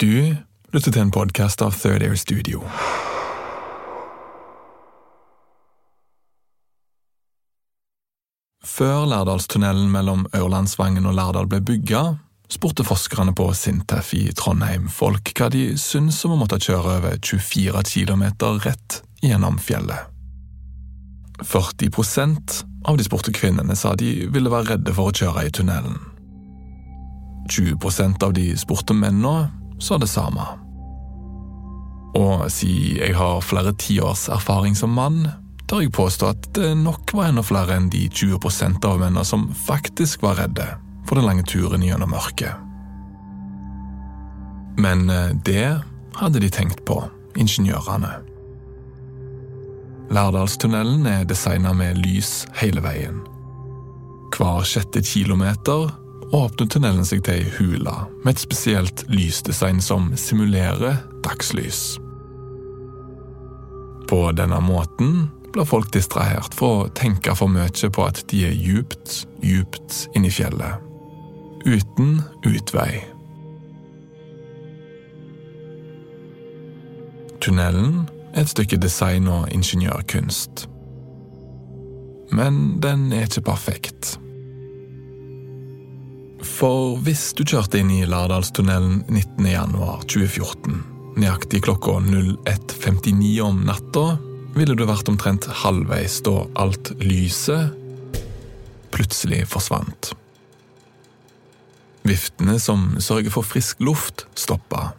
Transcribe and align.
Du 0.00 0.36
lytter 0.72 0.94
til 0.94 1.02
en 1.02 1.10
podkast 1.12 1.60
av 1.60 1.74
Third 1.76 2.00
Air 2.00 2.14
Studio. 2.16 2.62
Før 8.64 9.04
Lærdalstunnelen 9.10 9.90
mellom 9.92 10.24
Ørlandsvangen 10.32 11.04
og 11.04 11.18
Lærdal 11.18 11.50
ble 11.52 11.60
bygga, 11.60 12.02
spurte 12.48 12.88
forskerne 12.88 13.36
på 13.36 13.50
Sintef 13.52 14.14
i 14.16 14.22
Trondheim 14.32 14.88
folk 14.88 15.34
hva 15.36 15.50
de 15.52 15.66
syntes 15.76 16.24
om 16.24 16.38
å 16.38 16.40
måtte 16.46 16.62
kjøre 16.64 16.96
over 16.96 17.20
24 17.20 17.84
km 17.92 18.24
rett 18.64 19.02
gjennom 19.20 19.60
fjellet. 19.60 20.08
40% 21.44 22.62
av 22.88 22.96
de 22.96 23.04
spurte 23.04 23.36
kvinnene 23.36 23.76
sa 23.76 23.92
de 24.00 24.30
ville 24.32 24.48
være 24.48 24.78
redde 24.78 24.96
for 24.96 25.12
å 25.12 25.18
kjøre 25.20 25.44
i 25.44 25.56
tunnelen. 25.60 26.00
20% 27.52 28.22
av 28.24 28.32
de 28.32 28.54
spurte 28.56 28.96
mennene 28.96 29.59
sa 29.80 29.98
det 29.98 30.10
samme. 30.10 30.44
Og 32.18 32.50
siden 32.50 33.00
jeg 33.00 33.16
har 33.16 33.44
flere 33.44 33.72
tiårs 33.78 34.28
erfaring 34.32 34.76
som 34.76 34.94
mann, 34.94 35.28
tør 35.70 35.84
jeg 35.84 35.94
påstå 35.94 36.32
at 36.32 36.48
det 36.56 36.72
nok 36.78 37.12
var 37.14 37.30
enda 37.30 37.44
flere 37.46 37.76
enn 37.78 37.90
de 37.92 38.08
20% 38.10 38.82
av 38.86 38.98
mennene 38.98 39.24
som 39.26 39.48
faktisk 39.54 40.24
var 40.26 40.40
redde 40.42 40.66
for 41.06 41.18
den 41.18 41.28
lange 41.28 41.46
turen 41.46 41.84
gjennom 41.86 42.10
mørket. 42.10 42.66
Men 44.80 45.10
eh, 45.10 45.30
det 45.46 45.80
hadde 46.18 46.42
de 46.42 46.50
tenkt 46.50 46.84
på, 46.88 46.98
ingeniørene. 47.38 48.10
Lærdalstunnelen 50.10 51.06
er 51.06 51.26
designet 51.28 51.76
med 51.78 52.00
lys 52.02 52.44
hele 52.58 52.82
veien. 52.82 53.20
Hver 54.34 54.64
sjette 54.66 55.02
kilometer 55.06 55.90
åpner 56.32 56.66
tunnelen 56.66 57.06
seg 57.06 57.24
til 57.26 57.40
ei 57.40 57.50
hule 57.58 57.94
med 58.22 58.34
et 58.34 58.42
spesielt 58.42 59.04
lysdesign 59.10 59.80
som 59.82 60.12
simulerer 60.18 61.02
dagslys. 61.24 61.98
På 64.10 64.30
denne 64.34 64.60
måten 64.62 65.28
blir 65.52 65.66
folk 65.66 65.90
distrahert 65.94 66.54
for 66.54 66.84
å 66.84 66.90
tenke 66.94 67.34
for 67.38 67.50
mye 67.50 67.90
på 67.90 68.06
at 68.06 68.22
de 68.30 68.44
er 68.46 68.54
djupt, 68.54 69.24
djupt 69.42 70.06
inni 70.14 70.30
fjellet. 70.30 70.86
Uten 71.66 72.22
utvei. 72.46 73.02
Tunnelen 77.40 78.06
er 78.34 78.44
et 78.44 78.52
stykke 78.52 78.78
design 78.80 79.28
og 79.28 79.50
ingeniørkunst. 79.52 80.66
Men 82.30 82.80
den 82.82 83.10
er 83.12 83.26
ikke 83.26 83.48
perfekt. 83.50 84.16
For 86.60 86.98
hvis 87.00 87.30
du 87.38 87.40
kjørte 87.48 87.78
inn 87.80 87.88
i 87.94 88.02
Lardalstunnelen 88.04 89.06
19.1.2014, 89.08 90.74
nøyaktig 91.16 91.62
klokka 91.64 91.94
01.59 92.04 93.30
om 93.46 93.62
natta, 93.64 94.02
ville 94.52 94.76
du 94.76 94.82
vært 94.84 95.08
omtrent 95.08 95.48
halvveis 95.62 96.18
da 96.26 96.42
alt 96.60 96.92
lyset 97.00 97.72
plutselig 98.92 99.46
forsvant. 99.48 100.10
Viftene 102.04 102.58
som 102.60 102.90
sørger 103.00 103.32
for 103.32 103.46
frisk 103.46 103.80
luft, 103.80 104.26
stoppa. 104.36 104.90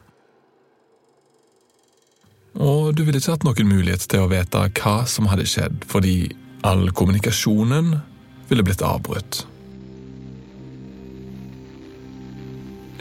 Og 2.57 2.89
du 2.97 3.05
ville 3.05 3.21
ikke 3.21 3.35
hatt 3.37 3.45
noen 3.45 3.69
mulighet 3.69 4.09
til 4.09 4.25
å 4.25 4.31
vite 4.33 4.65
hva 4.81 4.97
som 5.05 5.29
hadde 5.29 5.45
skjedd, 5.45 5.85
fordi 5.93 6.31
all 6.65 6.89
kommunikasjonen 6.89 7.99
ville 8.49 8.65
blitt 8.65 8.81
avbrutt. 8.81 9.45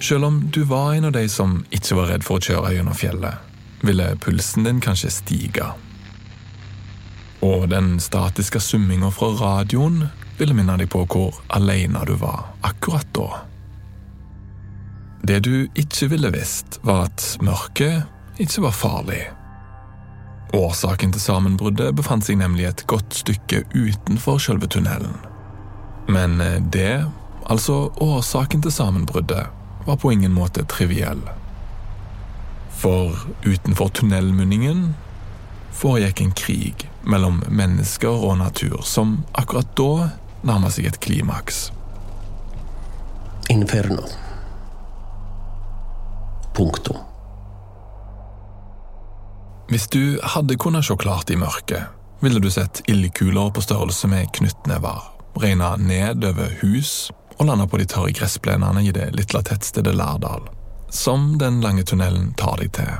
Selv 0.00 0.25
om 0.25 0.50
du 0.50 0.62
var 0.62 0.94
en 0.94 1.05
av 1.05 1.12
de 1.12 1.28
som 1.28 1.59
ikke 1.71 1.97
var 1.99 2.09
redd 2.15 2.25
for 2.25 2.41
å 2.41 2.44
kjøre 2.44 2.72
gjennom 2.72 2.97
fjellet, 2.97 3.37
ville 3.84 4.06
pulsen 4.25 4.65
din 4.65 4.81
kanskje 4.81 5.11
stige. 5.12 5.66
Og 7.44 7.69
den 7.69 7.99
statiske 8.00 8.61
summinga 8.61 9.11
fra 9.12 9.28
radioen 9.37 10.06
ville 10.38 10.56
minne 10.56 10.78
deg 10.81 10.88
på 10.93 11.05
hvor 11.05 11.37
alene 11.53 12.00
du 12.09 12.15
var 12.21 12.49
akkurat 12.65 13.12
da. 13.16 13.43
Det 15.21 15.43
du 15.44 15.69
ikke 15.77 16.09
ville 16.15 16.32
visst, 16.32 16.81
var 16.82 17.11
at 17.11 17.37
mørket 17.44 18.41
ikke 18.41 18.65
var 18.65 18.77
farlig. 18.77 19.21
Årsaken 20.56 21.12
til 21.12 21.21
sammenbruddet 21.21 21.93
befant 21.94 22.25
seg 22.25 22.41
nemlig 22.41 22.71
et 22.71 22.87
godt 22.88 23.21
stykke 23.21 23.67
utenfor 23.77 24.41
selve 24.41 24.67
tunnelen. 24.67 25.12
Men 26.09 26.41
det, 26.72 27.05
altså 27.44 27.91
årsaken 28.00 28.65
til 28.65 28.72
sammenbruddet, 28.72 29.59
var 29.86 29.96
på 29.96 30.12
ingen 30.12 30.32
måte 30.32 30.64
triviell. 30.64 31.22
For 32.80 33.16
utenfor 33.44 33.88
tunnelmunningen 33.88 34.94
foregikk 35.72 36.20
en 36.20 36.32
krig 36.32 36.86
mellom 37.02 37.42
mennesker 37.48 38.24
og 38.28 38.38
natur 38.40 38.80
som 38.84 39.20
akkurat 39.32 39.70
da 39.76 40.08
nærma 40.46 40.70
seg 40.72 40.90
et 40.90 41.00
klimaks. 41.04 41.69
Inferno. 43.50 44.04
Punktum. 46.56 46.98
Hvis 49.70 49.86
du 49.88 50.19
hadde 50.22 50.58
kunnet 50.58 50.84
se 50.84 50.96
klart 50.98 51.30
i 51.30 51.38
mørket, 51.38 51.92
ville 52.20 52.40
du 52.42 52.50
sett 52.50 52.82
ildkuler 52.90 53.52
på 53.54 53.62
størrelse 53.62 54.08
med 54.10 54.32
knyttnever, 54.34 55.04
regna 55.38 55.76
ned 55.78 56.24
over 56.26 56.50
hus 56.60 57.12
og 57.40 57.46
lander 57.46 57.66
på 57.66 57.78
de 57.80 57.86
tørre 57.88 58.12
gressplenene 58.12 58.82
i 58.84 58.92
det 58.92 59.06
lille 59.16 59.40
tettstedet 59.48 59.94
Lærdal, 59.96 60.44
som 60.92 61.38
den 61.40 61.62
lange 61.64 61.86
tunnelen 61.88 62.34
tar 62.36 62.60
deg 62.60 62.74
til. 62.76 62.98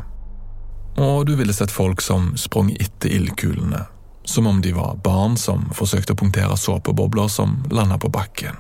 Og 1.01 1.27
du 1.29 1.35
ville 1.37 1.53
sett 1.53 1.73
folk 1.73 2.01
som 2.01 2.33
sprang 2.41 2.73
etter 2.81 3.13
ildkulene, 3.13 3.85
som 4.25 4.49
om 4.49 4.63
de 4.65 4.73
var 4.73 4.97
barn 5.05 5.37
som 5.37 5.69
forsøkte 5.77 6.17
å 6.17 6.21
punktere 6.23 6.57
såpebobler 6.57 7.29
som 7.29 7.59
landa 7.69 8.01
på 8.01 8.09
bakken. 8.09 8.57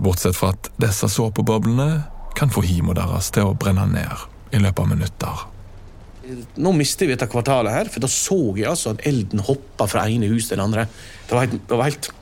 Bortsett 0.00 0.40
fra 0.40 0.54
at 0.54 0.72
disse 0.80 1.08
såpeboblene 1.12 1.90
kan 2.34 2.50
få 2.50 2.64
hima 2.64 2.96
deres 2.96 3.28
til 3.34 3.52
å 3.52 3.58
brenne 3.60 3.84
ned 3.92 4.56
i 4.56 4.62
løpet 4.62 4.86
av 4.86 4.90
minutter. 4.90 5.46
Nå 6.56 6.72
mister 6.72 7.04
vi 7.04 7.12
dette 7.12 7.28
kvartalet 7.28 7.76
her, 7.76 7.92
for 7.92 8.00
da 8.00 8.08
så 8.08 8.40
jeg 8.56 8.70
altså 8.72 8.96
at 8.96 9.04
elden 9.04 9.44
hoppa 9.44 9.84
fra 9.90 10.08
ene 10.08 10.32
hus 10.32 10.48
til 10.48 10.56
det 10.56 10.64
andre. 10.64 10.86
Det 11.28 11.36
var 11.36 11.44
helt, 11.44 11.60
det 11.68 11.76
var 11.76 11.90
helt 11.92 12.14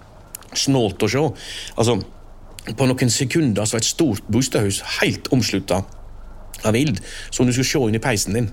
snålt 0.58 1.02
å 1.02 1.10
se. 1.10 1.22
Altså, 1.76 1.99
på 2.78 2.87
noen 2.87 3.10
sekunder 3.10 3.66
så 3.66 3.76
var 3.76 3.82
et 3.82 3.90
stort 3.90 4.28
bostadhus 4.31 4.82
helt 5.00 5.31
omslutta 5.34 5.82
av 6.62 6.76
ild, 6.78 7.00
som 7.31 7.46
du 7.46 7.52
skulle 7.52 7.69
se 7.69 7.82
inn 7.88 7.99
i 7.99 8.02
peisen 8.02 8.38
din. 8.38 8.50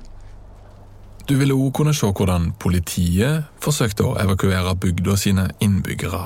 Du 1.29 1.35
ville 1.37 1.53
òg 1.53 1.75
kunne 1.77 1.93
se 1.93 2.07
hvordan 2.09 2.51
politiet 2.57 3.45
forsøkte 3.61 4.07
å 4.07 4.15
evakuere 4.17 4.73
bygda 4.81 5.17
sine 5.19 5.45
innbyggere, 5.61 6.23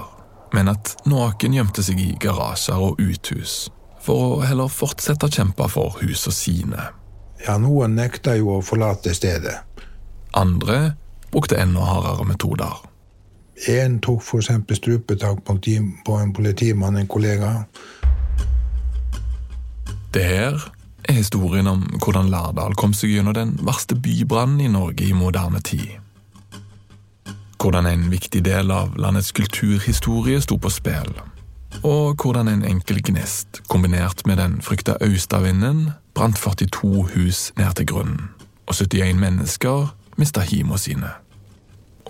men 0.55 0.71
at 0.71 0.93
noen 1.09 1.57
gjemte 1.57 1.83
seg 1.83 1.99
i 1.99 2.13
garasjer 2.23 2.79
og 2.79 3.01
uthus, 3.03 3.67
for 3.99 4.37
å 4.37 4.41
heller 4.47 4.71
fortsette 4.71 5.27
å 5.27 5.33
kjempe 5.33 5.67
for 5.71 5.99
husene 5.99 6.37
sine. 6.37 6.87
Ja, 7.43 7.57
noen 7.59 7.97
nekta 7.99 8.37
jo 8.39 8.55
å 8.55 8.63
forlate 8.63 9.11
stedet. 9.15 9.57
Andre 10.39 10.93
brukte 11.33 11.59
enda 11.59 11.83
hardere 11.83 12.23
metoder. 12.29 12.79
En 13.67 13.99
tok 14.01 14.23
f.eks. 14.23 14.49
strupetak 14.77 15.43
på 15.45 16.17
en 16.17 16.33
politimann, 16.33 16.97
en 16.97 17.07
kollega. 17.07 17.63
Det 20.13 20.23
her 20.23 20.71
er 21.09 21.13
historien 21.13 21.67
om 21.67 21.83
hvordan 22.01 22.29
Lærdal 22.29 22.75
kom 22.75 22.93
seg 22.97 23.13
gjennom 23.13 23.35
den 23.37 23.53
verste 23.65 23.95
bybrannen 23.95 24.61
i 24.61 24.71
Norge 24.71 25.05
i 25.05 25.13
moderne 25.13 25.61
tid. 25.61 25.99
Hvordan 27.61 27.87
en 27.87 28.09
viktig 28.11 28.43
del 28.45 28.71
av 28.71 28.97
landets 28.99 29.31
kulturhistorie 29.31 30.41
sto 30.41 30.57
på 30.57 30.69
spill. 30.73 31.13
Og 31.83 32.19
hvordan 32.21 32.47
en 32.47 32.65
enkel 32.67 33.01
gnist, 33.01 33.61
kombinert 33.67 34.25
med 34.27 34.37
den 34.37 34.59
frykta 34.61 34.97
austavinden, 35.01 35.91
brant 36.13 36.37
42 36.37 37.07
hus 37.15 37.51
ned 37.57 37.73
til 37.75 37.87
grunnen. 37.89 38.29
Og 38.67 38.75
71 38.75 39.19
mennesker 39.19 39.93
mista 40.17 40.41
hima 40.41 40.77
sine. 40.77 41.09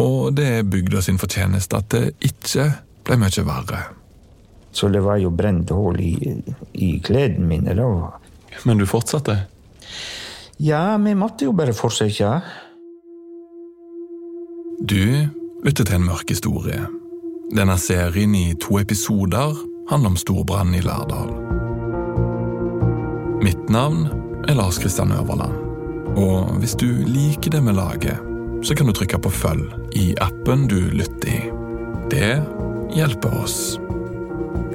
Og 0.01 0.33
det 0.33 0.47
er 0.59 0.63
bygda 0.65 1.01
sin 1.05 1.19
fortjeneste 1.21 1.77
at 1.77 1.89
det 1.93 2.05
ikke 2.25 2.69
ble 3.05 3.19
mye 3.21 3.45
verre. 3.45 3.81
Så 4.73 4.89
det 4.89 5.03
var 5.05 5.19
jo 5.21 5.29
brent 5.29 5.69
hull 5.69 5.99
i, 6.01 6.15
i 6.73 6.97
klærne 7.03 7.45
mine. 7.45 7.75
da. 7.77 7.87
Men 8.65 8.77
du 8.77 8.87
fortsatte? 8.89 9.37
Ja, 10.57 10.97
vi 10.97 11.13
måtte 11.15 11.45
jo 11.45 11.53
bare 11.53 11.73
fortsette. 11.73 12.41
Du 14.81 15.29
lytter 15.63 15.85
til 15.85 15.95
en 15.95 16.09
mørk 16.09 16.29
historie. 16.29 16.81
Denne 17.53 17.77
serien 17.77 18.33
i 18.35 18.53
to 18.57 18.79
episoder 18.79 19.53
handler 19.89 20.09
om 20.09 20.17
storbrann 20.17 20.73
i 20.73 20.81
Lærdal. 20.81 21.29
Mitt 23.43 23.69
navn 23.69 24.07
er 24.47 24.57
Lars 24.57 24.79
Kristian 24.79 25.11
Øverland. 25.11 25.53
Og 26.17 26.57
hvis 26.59 26.75
du 26.75 26.87
liker 27.05 27.51
det 27.51 27.61
vi 27.65 27.71
lager, 27.71 28.32
så 28.63 28.75
kan 28.75 28.87
du 28.87 28.93
trykke 28.95 29.19
på 29.19 29.31
følg 29.31 29.97
i 29.99 30.13
appen 30.23 30.67
du 30.71 30.79
lytter 30.95 31.29
i. 31.29 31.39
Det 32.11 32.35
hjelper 32.95 33.35
oss. 33.43 33.57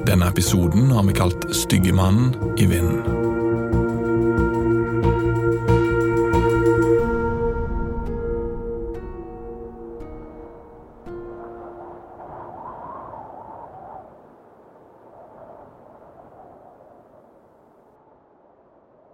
Denne 0.05 0.29
episoden 0.29 0.91
har 0.93 1.05
vi 1.07 1.17
kalt 1.17 1.49
Styggemannen 1.55 2.35
i 2.57 2.69
vinden. 2.69 3.27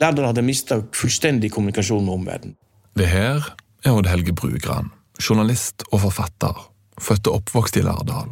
Lærdal 0.05 0.27
hadde 0.27 0.43
mista 0.45 0.81
fullstendig 0.93 1.49
kommunikasjon 1.55 2.03
med 2.05 2.13
omverdenen. 2.13 2.57
Det 2.95 3.07
her 3.09 3.55
er 3.85 3.93
Odd 3.93 4.09
Helge 4.09 4.33
Brugran, 4.33 4.89
journalist 5.21 5.85
og 5.91 6.01
forfatter, 6.07 6.57
født 7.01 7.29
og 7.29 7.41
oppvokst 7.41 7.77
i 7.77 7.85
Lærdal. 7.85 8.31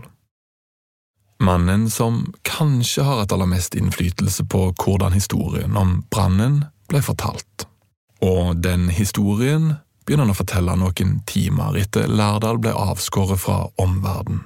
Mannen 1.44 1.90
som 1.92 2.24
kanskje 2.48 3.04
har 3.04 3.22
hatt 3.22 3.34
aller 3.36 3.50
mest 3.52 3.76
innflytelse 3.76 4.46
på 4.50 4.70
hvordan 4.80 5.14
historien 5.14 5.78
om 5.78 6.00
brannen 6.14 6.64
ble 6.90 7.04
fortalt. 7.04 7.68
Og 8.24 8.56
den 8.64 8.88
historien 8.94 9.74
begynner 10.06 10.26
han 10.26 10.34
å 10.34 10.38
fortelle 10.38 10.78
noen 10.80 11.18
timer 11.30 11.78
etter 11.82 12.10
Lærdal 12.10 12.62
ble 12.64 12.74
avskåret 12.74 13.42
fra 13.44 13.66
omverdenen. 13.82 14.46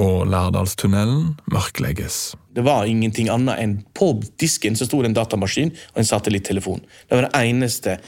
Og 0.00 0.24
Lærdalstunnelen 0.32 1.34
mørklegges. 1.52 2.32
Det 2.56 2.62
var 2.64 2.88
ingenting 2.88 3.28
annet 3.28 3.60
enn 3.60 3.74
på 3.92 4.14
disken 4.40 4.78
så 4.78 4.86
sto 4.88 5.02
det 5.02 5.10
en 5.10 5.16
datamaskin 5.18 5.74
og 5.92 5.98
en 6.00 6.08
satellittelefon. 6.08 6.80
Det 6.80 7.18
var 7.18 7.26
det 7.26 7.42
eneste, 7.42 7.98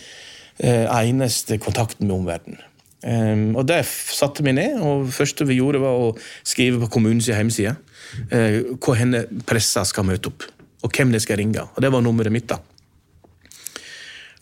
eneste 0.60 1.56
kontakten 1.62 2.06
med 2.08 2.16
omverdenen. 2.16 2.60
Um, 3.02 3.56
og 3.58 3.66
Der 3.66 3.82
satte 3.82 4.44
vi 4.46 4.52
ned, 4.54 4.78
og 4.78 5.08
det 5.08 5.14
første 5.16 5.46
vi 5.48 5.58
gjorde, 5.58 5.80
var 5.82 5.98
å 5.98 6.12
skrive 6.46 6.78
på 6.84 6.90
kommunens 6.98 7.26
hjemmeside 7.26 7.74
uh, 7.74 8.76
hvor 8.78 8.94
henne 8.94 9.24
pressa 9.46 9.82
skal 9.88 10.06
møte 10.06 10.30
opp, 10.30 10.46
og 10.86 10.94
hvem 10.94 11.10
de 11.10 11.20
skal 11.22 11.40
ringe. 11.42 11.64
Og 11.66 11.82
Det 11.82 11.90
var 11.90 12.04
nummeret 12.04 12.32
mitt. 12.32 12.46
da. 12.46 12.60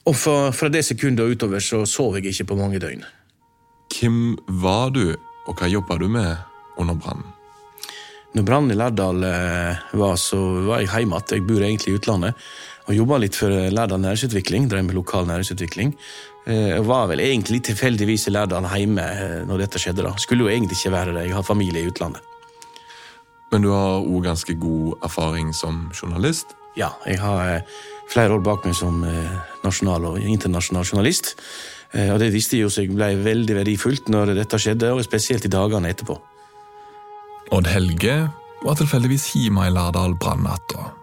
Og 0.05 0.17
fra, 0.17 0.51
fra 0.53 0.69
det 0.69 0.85
sekundet 0.85 1.25
og 1.25 1.33
utover 1.37 1.65
så 1.65 1.87
sov 1.89 2.19
jeg 2.19 2.35
ikke 2.35 2.51
på 2.53 2.61
mange 2.61 2.81
døgn. 2.83 3.05
Hvem 3.97 4.37
var 4.61 4.93
du, 4.93 5.17
og 5.49 5.57
hva 5.57 5.69
jobba 5.69 5.97
du 5.97 6.09
med 6.09 6.37
under 6.77 6.95
brannen? 7.01 7.33
Når 8.37 8.45
brannen 8.47 8.71
i 8.71 8.77
Lærdal 8.77 9.25
uh, 9.25 9.97
var, 9.99 10.21
så 10.21 10.37
var 10.69 10.85
jeg 10.85 10.93
hjemme 10.93 11.17
igjen. 11.17 11.33
Jeg 11.41 11.47
bor 11.49 11.65
egentlig 11.65 11.95
i 11.95 11.97
utlandet. 11.97 12.51
Og 12.91 12.97
jobba 12.97 13.21
litt 13.23 13.37
for 13.39 13.55
Lærdal 13.71 14.01
næringsutvikling. 14.03 14.67
Drev 14.71 14.83
med 14.83 14.97
lokal 14.99 15.29
næringsutvikling. 15.29 15.93
Jeg 16.51 16.87
var 16.89 17.07
vel 17.07 17.21
egentlig 17.23 17.61
tilfeldigvis 17.69 18.27
i 18.27 18.33
Lærdal 18.35 18.67
hjemme 18.67 19.05
eh, 19.05 19.37
når 19.47 19.63
dette 19.63 19.79
skjedde. 19.79 20.03
da. 20.03 20.17
Skulle 20.19 20.43
jo 20.43 20.51
egentlig 20.51 20.79
ikke 20.79 20.93
være 20.97 21.15
det. 21.15 21.29
Jeg 21.29 21.37
har 21.37 21.47
familie 21.47 21.85
i 21.85 21.87
utlandet. 21.87 22.21
Men 23.53 23.63
du 23.63 23.71
har 23.71 24.03
òg 24.03 24.25
ganske 24.25 24.55
god 24.59 25.05
erfaring 25.05 25.55
som 25.55 25.91
journalist? 25.95 26.57
Ja, 26.77 26.91
jeg 27.07 27.21
har 27.23 27.55
eh, 27.55 27.79
flere 28.11 28.35
år 28.35 28.43
bak 28.43 28.67
meg 28.67 28.75
som 28.75 29.05
nasjonal 29.63 30.11
og 30.11 30.19
internasjonal 30.19 30.85
journalist. 30.85 31.37
Og 31.95 32.19
det 32.23 32.33
visste 32.33 32.57
jeg 32.57 32.67
jo 32.67 32.71
så 32.71 32.85
jeg 32.85 32.95
ble 32.95 33.17
veldig 33.19 33.55
verdifullt 33.55 34.11
når 34.11 34.35
dette 34.39 34.59
skjedde, 34.63 34.93
og 34.95 35.03
spesielt 35.03 35.47
i 35.47 35.51
dagene 35.51 35.91
etterpå. 35.91 36.15
Odd 37.51 37.67
Helge 37.67 38.17
var 38.63 38.79
tilfeldigvis 38.79 39.33
hjemme 39.35 39.67
i 39.67 39.75
Lærdal 39.75 40.15
brannnatta. 40.19 41.00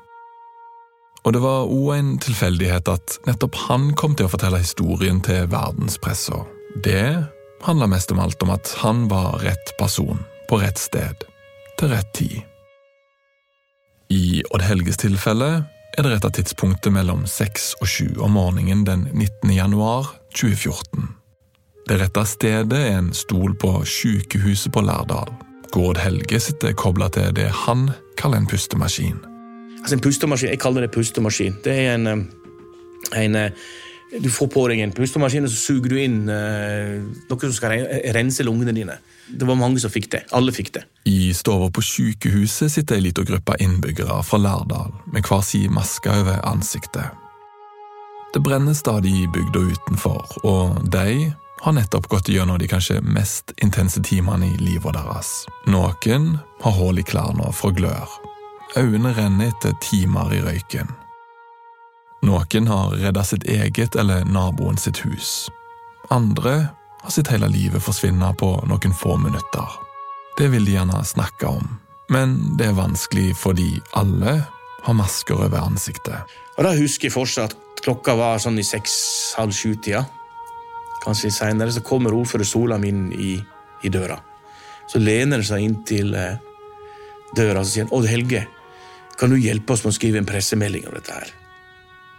Og 1.28 1.34
det 1.36 1.42
var 1.44 1.68
òg 1.68 1.90
en 1.92 2.12
tilfeldighet 2.24 2.88
at 2.88 3.18
nettopp 3.28 3.58
han 3.68 3.90
kom 4.00 4.14
til 4.16 4.30
å 4.30 4.32
fortelle 4.32 4.62
historien 4.62 5.20
til 5.20 5.50
verdenspressa. 5.52 6.46
Det 6.86 7.28
handla 7.68 7.90
mest 7.92 8.14
om 8.16 8.22
alt 8.24 8.44
om 8.46 8.54
at 8.56 8.72
han 8.80 9.10
var 9.12 9.42
rett 9.44 9.74
person 9.76 10.22
på 10.48 10.62
rett 10.62 10.80
sted 10.80 11.28
til 11.76 11.92
rett 11.92 12.14
tid. 12.16 12.40
I 14.08 14.40
Odd 14.56 14.64
Helges 14.64 15.04
tilfelle 15.04 15.52
er 15.98 16.06
det 16.06 16.14
retta 16.14 16.32
tidspunktet 16.32 16.96
mellom 16.96 17.26
seks 17.28 17.74
og 17.82 17.92
sju 17.92 18.08
om 18.24 18.38
morgenen 18.40 18.88
den 18.88 19.10
19. 19.12 19.52
januar 19.52 20.14
2014. 20.32 21.10
Det 21.92 22.00
rette 22.00 22.24
stedet 22.24 22.84
er 22.88 23.02
en 23.02 23.12
stol 23.16 23.52
på 23.60 23.82
sykehuset 23.84 24.72
på 24.72 24.88
Lærdal. 24.88 25.34
Gård 25.76 26.00
Helge 26.00 26.40
sitter 26.40 26.72
kobla 26.72 27.12
til 27.12 27.36
det 27.36 27.52
han 27.66 27.90
kaller 28.16 28.40
en 28.40 28.48
pustemaskin. 28.48 29.20
Altså 29.82 29.96
en 29.96 30.02
pustemaskin, 30.04 30.50
Jeg 30.50 30.60
kaller 30.60 30.82
det 30.82 30.92
pustemaskin. 30.92 31.60
Det 31.64 31.74
er 31.74 31.94
en, 31.96 32.28
en 33.16 33.38
Du 34.24 34.30
får 34.32 34.48
på 34.48 34.68
deg 34.72 34.80
en 34.80 34.92
pustemaskin, 34.96 35.44
og 35.44 35.52
så 35.52 35.58
suger 35.58 35.90
du 35.92 35.98
inn 36.00 36.30
uh, 36.32 37.04
noe 37.30 37.40
som 37.44 37.54
skal 37.54 37.84
rense 38.16 38.44
lungene 38.44 38.72
dine. 38.72 38.96
Det 39.28 39.48
var 39.48 39.60
mange 39.60 39.82
som 39.84 39.92
fikk 39.92 40.12
det. 40.12 40.22
Alle 40.32 40.54
fikk 40.56 40.74
det. 40.78 40.86
I 41.06 41.34
stua 41.36 41.68
på 41.70 41.84
sykehuset 41.84 42.72
sitter 42.72 42.96
ei 42.96 43.10
lita 43.10 43.26
gruppe 43.28 43.58
innbyggere 43.60 44.22
fra 44.24 44.40
Lærdal 44.40 44.94
med 45.12 45.28
hver 45.28 45.44
sin 45.44 45.76
maske 45.76 46.08
over 46.08 46.40
ansiktet. 46.48 47.12
Det 48.34 48.44
brenner 48.44 48.74
stadig 48.74 49.12
i 49.12 49.28
bygda 49.28 49.60
utenfor, 49.60 50.40
og 50.44 50.90
de 50.92 51.34
har 51.62 51.74
nettopp 51.74 52.08
gått 52.08 52.30
gjennom 52.30 52.60
de 52.60 52.68
kanskje 52.70 53.02
mest 53.02 53.54
intense 53.64 54.04
timene 54.04 54.52
i 54.52 54.58
livet 54.62 54.94
deres. 54.94 55.46
Noen 55.68 56.36
har 56.62 56.80
hull 56.80 57.00
i 57.00 57.08
klærne 57.08 57.52
fra 57.56 57.72
glør. 57.74 58.27
Øynene 58.76 59.14
renner 59.16 59.48
etter 59.48 59.74
timer 59.82 60.34
i 60.36 60.42
røyken. 60.44 60.90
Noen 62.28 62.68
har 62.68 62.96
redda 62.98 63.24
sitt 63.24 63.46
eget 63.48 63.96
eller 63.96 64.26
naboen 64.26 64.78
sitt 64.78 65.00
hus. 65.06 65.50
Andre 66.10 66.56
har 67.02 67.14
sitt 67.14 67.30
hele 67.32 67.48
livet 67.52 67.84
forsvinne 67.84 68.34
på 68.40 68.50
noen 68.68 68.96
få 68.96 69.18
minutter. 69.22 69.78
Det 70.38 70.50
vil 70.52 70.66
de 70.66 70.76
gjerne 70.76 71.04
snakke 71.06 71.48
om, 71.48 71.78
men 72.14 72.36
det 72.58 72.68
er 72.70 72.78
vanskelig 72.78 73.32
fordi 73.38 73.70
alle 73.98 74.42
har 74.84 74.98
masker 74.98 75.40
over 75.48 75.64
ansiktet. 75.64 76.36
Og 76.58 76.64
Da 76.64 76.74
husker 76.76 77.08
jeg 77.08 77.16
fortsatt 77.16 77.56
klokka 77.84 78.16
var 78.18 78.42
sånn 78.42 78.60
i 78.60 78.66
seks-halv 78.66 79.54
sju-tida. 79.54 80.04
Kanskje 81.04 81.30
litt 81.30 81.38
seinere 81.38 81.72
så 81.72 81.84
kommer 81.86 82.16
ordfører 82.16 82.48
Solam 82.48 82.84
inn 82.84 83.08
i, 83.14 83.38
i, 83.84 83.90
døra. 83.90 84.18
Så 84.90 85.00
lener 85.00 85.40
han 85.40 85.48
seg 85.48 85.64
inn 85.64 85.78
til 85.88 86.16
eh, 86.18 86.40
døra 87.38 87.62
og 87.62 87.70
sier 87.70 87.86
han, 87.86 87.94
Odd 87.94 88.10
Helge, 88.10 88.48
kan 89.18 89.34
du 89.34 89.40
hjelpe 89.42 89.74
oss 89.74 89.84
med 89.86 89.94
å 89.94 89.98
skrive 89.98 90.22
en 90.22 90.30
pressemelding 90.30 90.86
om 90.90 90.96
dette 90.98 91.16
her? 91.16 91.34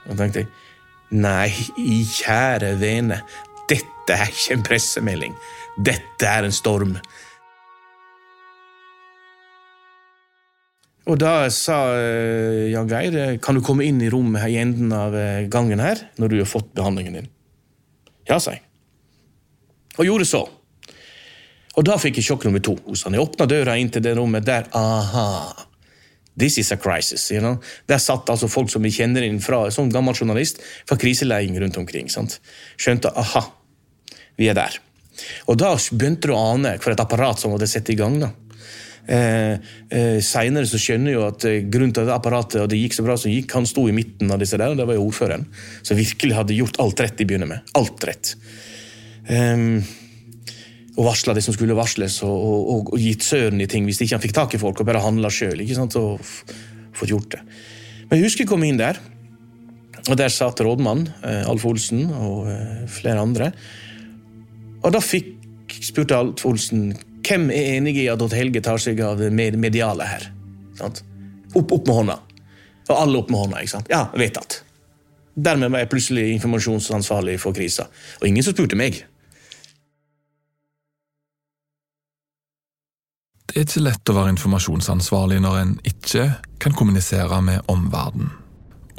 Og 0.08 0.16
da 0.16 0.24
tenkte 0.24 0.44
jeg 0.44 1.20
nei, 1.22 1.48
i 1.80 2.02
kjære 2.04 2.74
vene, 2.80 3.22
dette 3.70 4.16
er 4.16 4.28
ikke 4.32 4.56
en 4.56 4.66
pressemelding. 4.66 5.34
Dette 5.84 6.28
er 6.28 6.48
en 6.48 6.54
storm. 6.54 6.96
Og 11.08 11.16
da 11.20 11.48
sa 11.54 11.78
uh, 11.94 12.66
Jan 12.68 12.88
Geir 12.90 13.38
kan 13.40 13.56
du 13.56 13.64
komme 13.64 13.86
inn 13.88 14.00
i 14.04 14.10
rommet 14.12 14.42
her 14.42 14.52
i 14.52 14.58
enden 14.60 14.92
av 14.92 15.16
uh, 15.16 15.46
gangen 15.48 15.80
her 15.80 16.02
når 16.20 16.34
du 16.34 16.38
har 16.42 16.50
fått 16.50 16.74
behandlingen 16.76 17.20
din. 17.20 17.30
Ja, 18.28 18.36
sa 18.36 18.52
jeg. 18.58 18.64
Og 19.96 20.04
gjorde 20.04 20.28
så. 20.28 20.42
Og 21.78 21.86
da 21.86 21.96
fikk 22.00 22.18
jeg 22.18 22.28
sjokk 22.28 22.44
nummer 22.48 22.62
to 22.64 22.74
hos 22.84 23.06
han. 23.06 23.16
Jeg 23.16 23.24
åpna 23.24 23.48
døra 23.48 23.78
inn 23.80 23.88
til 23.94 24.04
det 24.04 24.16
rommet 24.18 24.44
der. 24.44 24.68
Aha! 24.76 25.67
This 26.38 26.58
is 26.62 26.72
a 26.72 26.78
crisis. 26.80 27.30
You 27.32 27.42
know? 27.42 27.58
Der 27.90 28.00
satt 28.02 28.30
altså 28.30 28.50
folk 28.50 28.70
som 28.70 28.84
vi 28.86 28.92
kjenner 28.94 29.26
inn 29.26 29.40
fra 29.42 29.66
som 29.74 29.90
gammel 29.92 30.16
journalist, 30.16 30.62
fra 30.88 30.98
kriseleiing 31.00 31.58
rundt 31.60 31.78
omkring. 31.80 32.10
Sant? 32.12 32.38
Skjønte 32.78 33.12
aha, 33.18 33.44
vi 34.38 34.50
er 34.50 34.58
der. 34.58 34.78
Og 35.50 35.58
da 35.58 35.72
begynte 35.74 36.30
du 36.30 36.36
å 36.36 36.42
ane 36.54 36.76
for 36.82 36.94
et 36.94 37.02
apparat 37.02 37.40
som 37.42 37.54
hadde 37.54 37.70
satt 37.70 37.90
i 37.90 37.98
gang. 37.98 38.20
da. 38.22 38.30
Eh, 39.08 39.54
eh, 39.88 40.18
Seinere 40.20 40.68
skjønner 40.68 41.14
jeg 41.14 41.16
jo 41.16 41.24
at 41.24 41.44
eh, 41.48 41.62
grunnen 41.64 41.94
til 41.96 42.04
at 42.04 42.18
apparatet 42.18 42.60
og 42.60 42.68
det 42.68 42.80
gikk 42.82 42.98
så 42.98 43.04
bra 43.06 43.16
som 43.16 43.32
gikk, 43.32 43.54
han 43.56 43.68
sto 43.68 43.86
i 43.88 43.94
midten 43.96 44.28
av 44.34 44.42
disse 44.42 44.58
der, 44.60 44.74
og 44.74 44.80
det 44.80 44.84
var 44.88 44.98
jo 44.98 45.06
ordføreren. 45.08 45.46
Som 45.82 45.98
virkelig 45.98 46.36
hadde 46.36 46.58
gjort 46.58 46.80
alt 46.84 47.00
rett 47.04 47.24
i 47.24 47.28
begynnelsen 47.28 47.54
med. 47.56 47.72
Alt 47.78 48.04
rett. 48.08 48.34
Um, 49.28 49.80
og 50.98 51.06
varsla 51.06 51.34
det 51.36 51.44
som 51.46 51.54
skulle 51.54 51.76
varsles, 51.78 52.18
og, 52.26 52.34
og, 52.34 52.88
og, 52.90 52.96
gitt 52.98 53.22
søren 53.22 53.62
i 53.62 53.68
ting 53.70 53.86
hvis 53.86 54.00
ikke 54.02 54.16
han 54.16 54.24
fikk 54.24 54.34
tak 54.34 54.56
i 54.56 54.60
folk, 54.60 54.80
og 54.82 54.88
bare 54.88 55.02
handla 55.04 55.30
sjøl. 55.30 55.62
Og 55.62 56.32
fått 56.98 57.12
gjort 57.12 57.36
det. 57.36 57.42
Men 58.08 58.18
jeg 58.18 58.26
husker 58.26 58.44
jeg 58.44 58.50
kom 58.50 58.64
inn 58.66 58.80
der, 58.80 58.98
og 60.08 60.16
der 60.18 60.32
satt 60.32 60.62
rådmannen, 60.64 61.10
eh, 61.22 61.44
Alf 61.46 61.66
Olsen, 61.68 62.08
og 62.10 62.48
eh, 62.50 62.86
flere 62.90 63.22
andre. 63.22 63.52
Og 64.82 64.94
da 64.94 65.02
fikk, 65.04 65.36
spurte 65.84 66.18
Alf 66.18 66.46
Olsen 66.48 66.90
hvem 67.28 67.50
er 67.52 67.74
enig 67.76 67.98
i 68.00 68.06
at 68.08 68.22
Odd 68.24 68.32
Helge 68.32 68.62
tar 68.64 68.80
seg 68.80 69.02
av 69.04 69.20
det 69.20 69.28
mediale 69.30 70.06
her. 70.08 70.30
Sant? 70.78 71.02
Opp, 71.52 71.74
opp 71.74 71.84
med 71.84 71.94
hånda. 71.98 72.16
Og 72.88 72.94
alle 72.96 73.20
opp 73.20 73.30
med 73.32 73.42
hånda. 73.42 73.60
ikke 73.60 73.74
sant? 73.74 73.90
Ja, 73.92 74.06
vedtatt. 74.16 74.62
Dermed 75.36 75.70
var 75.74 75.84
jeg 75.84 75.90
plutselig 75.92 76.24
informasjonsansvarlig 76.38 77.36
for 77.42 77.54
krisa. 77.54 77.86
Og 78.22 78.30
ingen 78.30 78.46
som 78.46 78.56
spurte 78.56 78.78
meg. 78.80 79.02
Det 83.48 83.56
er 83.56 83.64
ikke 83.64 83.80
lett 83.86 84.10
å 84.12 84.14
være 84.18 84.34
informasjonsansvarlig 84.34 85.38
når 85.40 85.54
en 85.62 85.70
ikke 85.88 86.26
kan 86.60 86.74
kommunisere 86.76 87.40
med 87.44 87.64
omverdenen. 87.72 88.34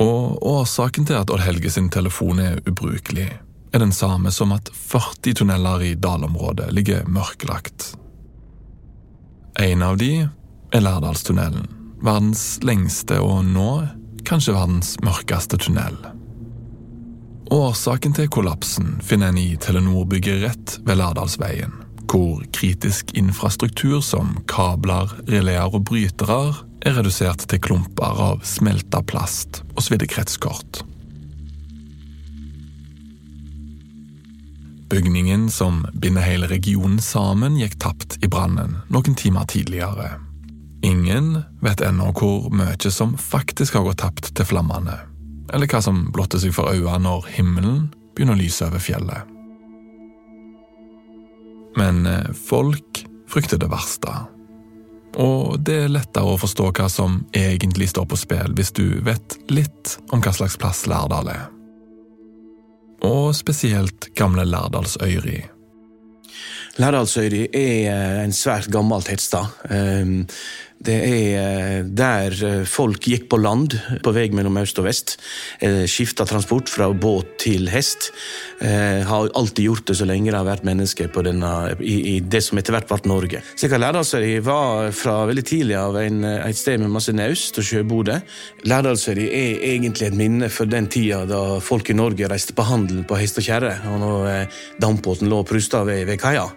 Og 0.02 0.40
årsaken 0.48 1.06
til 1.06 1.20
at 1.20 1.30
Odd 1.30 1.44
Helge 1.44 1.70
sin 1.70 1.90
telefon 1.92 2.40
er 2.40 2.62
ubrukelig, 2.66 3.28
er 3.74 3.84
den 3.84 3.92
samme 3.94 4.32
som 4.32 4.54
at 4.56 4.72
40 4.74 5.36
tunneler 5.42 5.84
i 5.86 5.96
dalområdet 6.00 6.72
ligger 6.74 7.06
mørklagt. 7.06 7.92
En 9.60 9.84
av 9.84 10.00
de 10.00 10.14
er 10.24 10.82
Lærdalstunnelen, 10.82 11.68
verdens 12.02 12.62
lengste 12.66 13.20
og 13.22 13.44
nå 13.46 13.74
kanskje 14.26 14.56
verdens 14.56 14.96
mørkeste 15.06 15.60
tunnel. 15.62 16.00
Årsaken 17.54 18.16
til 18.16 18.32
kollapsen 18.32 18.98
finner 19.04 19.34
en 19.34 19.42
i 19.42 19.58
Telenor-bygget 19.62 20.44
rett 20.46 20.76
ved 20.88 21.02
Lærdalsveien, 21.02 21.74
hvor 22.10 22.44
kritisk 22.56 23.12
infrastruktur 23.18 24.02
som 24.02 24.38
kabler, 24.50 25.12
releer 25.30 25.70
og 25.70 25.86
brytere 25.90 26.40
er 26.86 26.96
redusert 26.98 27.46
til 27.52 27.62
klumper 27.62 28.22
av 28.30 28.46
smelta 28.48 29.02
plast 29.06 29.62
og 29.76 29.84
svidde 29.86 30.10
kretskort. 30.10 30.82
Bygningen 34.90 35.52
som 35.54 35.84
binder 35.94 36.26
hele 36.26 36.50
regionen 36.50 36.98
sammen, 37.04 37.60
gikk 37.62 37.78
tapt 37.84 38.18
i 38.26 38.30
brannen 38.32 38.80
noen 38.90 39.14
timer 39.14 39.46
tidligere. 39.46 40.16
Ingen 40.82 41.44
vet 41.62 41.84
ennå 41.86 42.10
hvor 42.18 42.48
mye 42.50 42.94
som 42.94 43.14
faktisk 43.20 43.78
har 43.78 43.86
gått 43.86 44.02
tapt 44.02 44.32
til 44.34 44.50
flammene, 44.50 44.98
eller 45.54 45.70
hva 45.70 45.84
som 45.86 46.08
blotter 46.16 46.42
seg 46.42 46.56
for 46.58 46.74
øynene 46.74 47.04
når 47.06 47.30
himmelen 47.36 47.84
begynner 48.16 48.34
å 48.34 48.42
lyse 48.42 48.66
over 48.66 48.82
fjellet. 48.82 49.29
Men 51.78 52.06
eh, 52.06 52.32
folk 52.34 53.04
frykter 53.30 53.62
det 53.62 53.70
verste. 53.72 54.14
Og 55.20 55.60
det 55.66 55.76
er 55.84 55.94
lettere 55.94 56.34
å 56.34 56.40
forstå 56.40 56.70
hva 56.78 56.90
som 56.92 57.20
egentlig 57.36 57.90
står 57.92 58.06
på 58.10 58.18
spill 58.20 58.54
hvis 58.58 58.72
du 58.78 59.00
vet 59.06 59.38
litt 59.50 59.98
om 60.14 60.22
hva 60.22 60.34
slags 60.36 60.58
plass 60.62 60.86
Lærdal 60.90 61.32
er. 61.34 61.48
Og 63.06 63.32
spesielt 63.38 64.10
gamle 64.18 64.46
Lærdalsøyri. 64.46 65.40
Lærdalsøyri 66.80 67.46
er 67.50 67.90
eh, 67.92 68.24
en 68.24 68.36
svært 68.36 68.70
gammel 68.72 69.04
tettstad. 69.08 69.50
Det 70.80 70.96
er 70.96 71.34
eh, 71.40 71.80
der 71.84 72.36
eh, 72.48 72.62
folk 72.64 73.04
gikk 73.04 73.28
på 73.32 73.40
land 73.42 73.76
på 74.04 74.14
vei 74.16 74.30
mellom 74.32 74.62
øst 74.62 74.80
og 74.80 74.88
vest. 74.88 75.18
Skifta 75.60 76.24
transport 76.28 76.72
fra 76.72 76.88
båt 76.96 77.34
til 77.44 77.68
hest. 77.72 78.12
Eh, 78.64 79.04
Har 79.08 79.30
alltid 79.36 79.66
gjort 79.66 79.88
det 79.88 79.98
så 80.00 80.08
lenge 80.08 80.32
det 80.32 80.38
har 80.38 80.48
vært 80.48 80.64
mennesker 80.68 81.12
denne, 81.24 81.52
i, 81.84 82.20
det 82.20 82.42
som 82.44 82.60
etter 82.60 82.76
hvert 82.76 82.88
ble 82.88 83.12
Norge. 83.12 83.42
Så 83.56 83.66
jeg 83.66 83.74
kan 83.74 83.84
Lærdalsøyri 83.84 84.40
var 84.44 84.94
fra 84.96 85.26
veldig 85.28 85.44
tidlig 85.48 85.76
av 85.80 85.98
en, 86.00 86.24
et 86.24 86.58
sted 86.58 86.80
med 86.80 86.92
masse 86.94 87.12
naust 87.16 87.60
og 87.60 87.68
sjøbode. 87.68 88.20
Lærdalsøy 88.68 89.26
er 89.28 89.60
egentlig 89.74 90.10
et 90.10 90.18
minne 90.20 90.50
for 90.54 90.70
den 90.70 90.88
tida 90.92 91.26
da 91.28 91.60
folk 91.64 91.92
i 91.92 91.98
Norge 91.98 92.28
reiste 92.32 92.56
på 92.56 92.68
handel 92.68 93.04
på 93.08 93.20
hest 93.20 93.40
og 93.42 93.48
kjerre, 93.48 93.76
og 93.92 94.00
når 94.04 94.30
eh, 94.32 94.60
dampbåten 94.80 95.28
lå 95.32 95.42
og 95.44 95.50
prusta 95.50 95.84
ved, 95.88 96.06
ved 96.08 96.20
kaia. 96.22 96.48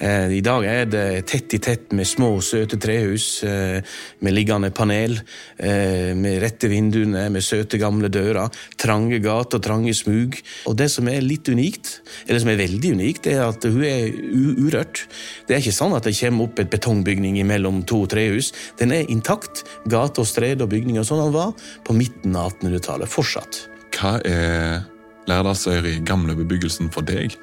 Eh, 0.00 0.36
I 0.36 0.44
dag 0.44 0.68
er 0.68 0.88
det 0.90 1.06
tett 1.32 1.56
i 1.56 1.62
tett 1.62 1.96
med 1.96 2.08
små, 2.08 2.34
søte 2.44 2.80
trehus 2.80 3.40
eh, 3.70 3.96
med 4.20 4.34
liggende 4.36 4.70
panel, 4.74 5.18
eh, 5.58 6.12
med 6.18 6.40
rette 6.42 6.70
vinduene, 6.70 7.28
med 7.32 7.44
søte, 7.44 7.78
gamle 7.80 8.10
dører, 8.12 8.50
trange 8.80 9.20
gater 9.22 9.60
og 9.60 9.64
trange 9.66 9.94
smug. 9.96 10.38
Og 10.70 10.76
det 10.78 10.90
som 10.92 11.08
er 11.08 11.24
litt 11.24 11.48
unikt, 11.48 12.00
eller 12.26 12.42
som 12.42 12.52
er 12.52 12.60
veldig 12.60 12.94
unikt, 12.98 13.30
er 13.30 13.44
at 13.48 13.64
hun 13.64 13.82
er 13.86 14.10
urørt. 14.10 15.06
Det 15.46 15.56
er 15.56 15.64
ikke 15.64 15.76
sånn 15.76 15.96
at 15.96 16.08
det 16.08 16.16
kommer 16.18 16.48
opp 16.48 16.62
et 16.62 16.72
betongbygning 16.72 17.40
mellom 17.48 17.82
to 17.88 18.04
trehus. 18.10 18.52
Den 18.80 18.94
er 18.96 19.08
intakt. 19.10 19.64
Gate 19.90 20.22
og 20.22 20.28
stred 20.28 20.62
og 20.64 20.72
bygninger 20.72 21.06
sånn 21.06 21.20
den 21.24 21.34
var 21.34 21.52
på 21.86 21.96
midten 21.96 22.36
av 22.38 22.54
1800-tallet. 22.54 23.10
Fortsatt. 23.10 23.64
Hva 23.96 24.16
er 24.24 24.82
Lærdalsøyri 25.28 26.00
gamle 26.06 26.34
bebyggelsen 26.38 26.90
for 26.94 27.06
deg? 27.06 27.36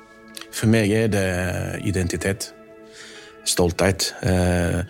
For 0.52 0.70
meg 0.72 0.92
er 0.96 1.12
det 1.12 1.28
identitet. 1.88 2.52
Stolthet. 3.48 4.10
Eh, 4.26 4.82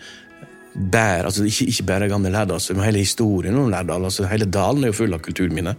bær, 0.78 1.26
altså 1.28 1.44
ikke, 1.48 1.66
ikke 1.72 1.86
bare 1.88 2.08
gamle 2.10 2.30
Lærdal, 2.32 2.62
men 2.76 2.86
hele 2.86 3.02
historien 3.02 3.56
om 3.58 3.70
Lærdal. 3.70 4.04
altså 4.04 4.28
Hele 4.30 4.46
dalen 4.46 4.84
er 4.84 4.92
jo 4.92 4.98
full 5.00 5.14
av 5.16 5.22
kulturminner. 5.24 5.74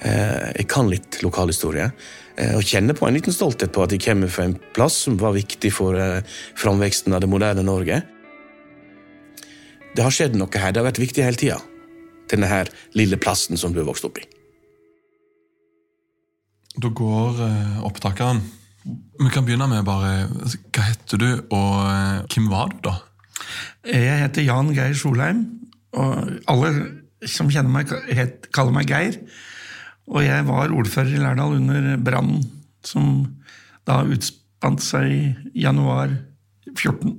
Eh, 0.00 0.46
jeg 0.60 0.68
kan 0.70 0.88
litt 0.90 1.20
lokalhistorie. 1.24 1.90
Eh, 2.36 2.54
og 2.56 2.64
kjenner 2.64 2.96
på 2.96 3.08
en 3.08 3.18
liten 3.18 3.34
stolthet 3.34 3.72
på 3.74 3.84
at 3.84 3.92
jeg 3.94 4.04
kommer 4.06 4.30
fra 4.32 4.46
en 4.48 4.56
plass 4.76 5.02
som 5.06 5.18
var 5.20 5.34
viktig 5.36 5.72
for 5.74 5.98
eh, 5.98 6.22
framveksten 6.58 7.16
av 7.16 7.24
det 7.24 7.30
moderne 7.30 7.66
Norge. 7.66 8.02
Det 9.96 10.06
har 10.06 10.14
skjedd 10.14 10.38
noe 10.38 10.50
her. 10.54 10.70
Det 10.72 10.80
har 10.80 10.88
vært 10.88 11.02
viktig 11.02 11.26
hele 11.26 11.40
tida. 11.40 11.58
Denne 12.30 12.46
her 12.50 12.70
lille 12.94 13.18
plassen 13.18 13.58
som 13.58 13.74
du 13.74 13.82
har 13.82 13.90
vokst 13.90 14.06
opp 14.06 14.22
i. 14.22 14.28
Da 16.80 16.88
går 16.88 17.44
eh, 17.44 17.78
opptakeren. 17.84 18.40
Vi 19.20 19.28
kan 19.34 19.44
begynne 19.44 19.66
med 19.68 19.84
bare 19.84 20.24
altså, 20.24 20.56
Hva 20.72 20.86
heter 20.86 21.20
du, 21.20 21.30
og 21.52 21.72
eh, 21.84 22.20
hvem 22.30 22.46
var 22.52 22.70
du, 22.72 22.78
da? 22.86 22.94
Jeg 23.86 24.22
heter 24.24 24.46
Jan 24.46 24.72
Geir 24.76 24.96
Solheim, 24.98 25.44
og 25.96 26.30
alle 26.50 26.72
som 27.28 27.50
kjenner 27.52 27.72
meg, 27.72 27.90
kaller 28.54 28.74
meg 28.74 28.90
Geir. 28.90 29.18
Og 30.10 30.24
jeg 30.24 30.46
var 30.48 30.72
ordfører 30.74 31.14
i 31.14 31.22
Lærdal 31.22 31.58
under 31.58 31.96
brannen, 32.02 32.44
som 32.86 33.26
da 33.88 34.00
utspant 34.06 34.82
seg 34.82 35.10
i 35.10 35.60
januar 35.64 36.12
14. 36.76 37.14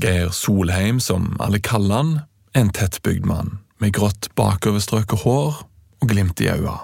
Geir 0.00 0.32
Solheim, 0.32 1.00
som 1.00 1.34
alle 1.42 1.60
kaller 1.60 2.00
han, 2.00 2.14
er 2.54 2.66
en 2.66 2.72
tettbygd 2.72 3.26
mann 3.28 3.58
med 3.82 3.94
grått 3.96 4.30
bakoverstrøket 4.38 5.24
hår 5.24 5.62
og 6.02 6.08
glimt 6.08 6.40
i 6.40 6.48
øya. 6.52 6.78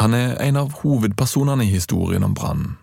Han 0.00 0.14
er 0.16 0.38
en 0.40 0.56
av 0.56 0.72
hovedpersonene 0.80 1.66
i 1.66 1.72
historien 1.72 2.24
om 2.24 2.34
brannen. 2.34 2.76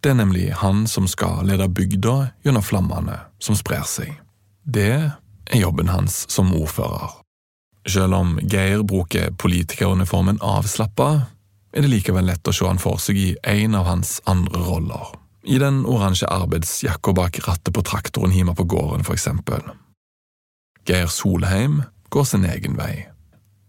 Det 0.00 0.10
er 0.10 0.16
nemlig 0.16 0.46
han 0.62 0.86
som 0.88 1.08
skal 1.08 1.44
lede 1.48 1.68
bygda 1.68 2.30
gjennom 2.44 2.64
flammene 2.64 3.18
som 3.38 3.56
sprer 3.56 3.84
seg. 3.84 4.14
Det 4.64 4.94
er 4.96 5.60
jobben 5.60 5.92
hans 5.92 6.24
som 6.32 6.54
ordfører. 6.56 7.18
Selv 7.88 8.14
om 8.16 8.38
Geir 8.42 8.82
bruker 8.84 9.32
politikeruniformen 9.40 10.40
avslappa, 10.44 11.26
er 11.72 11.84
det 11.84 11.92
likevel 11.92 12.26
lett 12.28 12.48
å 12.48 12.54
se 12.54 12.66
han 12.66 12.80
for 12.80 13.00
seg 13.00 13.18
i 13.20 13.28
en 13.46 13.76
av 13.78 13.88
hans 13.88 14.18
andre 14.28 14.60
roller. 14.64 15.12
I 15.44 15.60
den 15.60 15.84
oransje 15.88 16.28
arbeidsjakka 16.28 17.14
bak 17.16 17.40
rattet 17.46 17.72
på 17.74 17.84
traktoren 17.84 18.34
hjemme 18.34 18.54
på 18.56 18.66
gården, 18.68 19.04
for 19.04 19.16
eksempel. 19.16 19.62
Geir 20.88 21.08
Solheim 21.12 21.82
går 22.12 22.28
sin 22.28 22.44
egen 22.48 22.76
vei, 22.76 23.06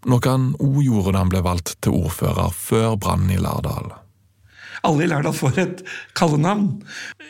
noe 0.07 0.23
han 0.25 0.51
òg 0.59 0.79
gjorde 0.83 1.13
da 1.13 1.23
han 1.23 1.31
ble 1.31 1.43
valgt 1.45 1.75
til 1.83 1.95
ordfører 2.01 2.55
før 2.55 2.95
brannen 2.99 3.35
i 3.35 3.39
Lærdal. 3.39 3.91
Alle 4.87 5.05
i 5.05 5.09
Lærdal 5.11 5.35
får 5.37 5.59
et 5.61 5.83
kallenavn. 6.17 6.81